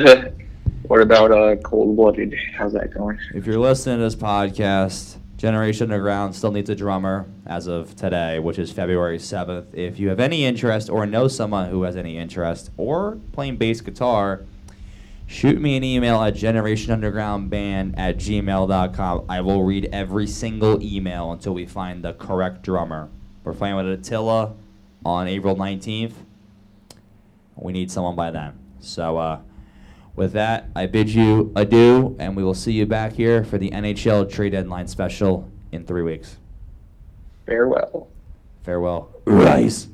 What 0.83 0.99
about 0.99 1.31
uh, 1.31 1.55
Cold 1.57 1.95
Blooded? 1.95 2.35
How's 2.57 2.73
that 2.73 2.93
going? 2.93 3.17
If 3.33 3.45
you're 3.45 3.59
listening 3.59 3.99
to 3.99 4.03
this 4.03 4.15
podcast, 4.15 5.15
Generation 5.41 5.85
Underground 5.85 6.35
still 6.35 6.51
needs 6.51 6.69
a 6.69 6.75
drummer 6.75 7.25
as 7.47 7.65
of 7.65 7.95
today, 7.95 8.37
which 8.37 8.59
is 8.59 8.71
February 8.71 9.17
7th. 9.17 9.73
If 9.73 9.97
you 9.97 10.09
have 10.09 10.19
any 10.19 10.45
interest 10.45 10.87
or 10.87 11.07
know 11.07 11.27
someone 11.27 11.71
who 11.71 11.81
has 11.81 11.95
any 11.95 12.15
interest 12.15 12.69
or 12.77 13.17
playing 13.31 13.57
bass 13.57 13.81
guitar, 13.81 14.45
shoot 15.25 15.59
me 15.59 15.75
an 15.75 15.83
email 15.83 16.21
at 16.21 16.35
generationundergroundband 16.35 17.95
at 17.97 18.17
gmail.com. 18.17 19.25
I 19.27 19.41
will 19.41 19.63
read 19.63 19.89
every 19.91 20.27
single 20.27 20.79
email 20.79 21.31
until 21.31 21.55
we 21.55 21.65
find 21.65 22.03
the 22.03 22.13
correct 22.13 22.61
drummer. 22.61 23.09
We're 23.43 23.53
playing 23.53 23.77
with 23.77 23.87
Attila 23.87 24.53
on 25.03 25.27
April 25.27 25.55
19th. 25.55 26.13
We 27.55 27.73
need 27.73 27.89
someone 27.89 28.15
by 28.15 28.29
then. 28.29 28.59
So, 28.79 29.17
uh, 29.17 29.39
with 30.15 30.33
that, 30.33 30.69
I 30.75 30.85
bid 30.85 31.09
you 31.09 31.51
adieu, 31.55 32.15
and 32.19 32.35
we 32.35 32.43
will 32.43 32.53
see 32.53 32.73
you 32.73 32.85
back 32.85 33.13
here 33.13 33.43
for 33.43 33.57
the 33.57 33.71
NHL 33.71 34.29
trade 34.31 34.51
deadline 34.51 34.87
special 34.87 35.49
in 35.71 35.85
three 35.85 36.03
weeks. 36.03 36.37
Farewell. 37.45 38.07
Farewell. 38.63 39.09
Rise. 39.25 39.87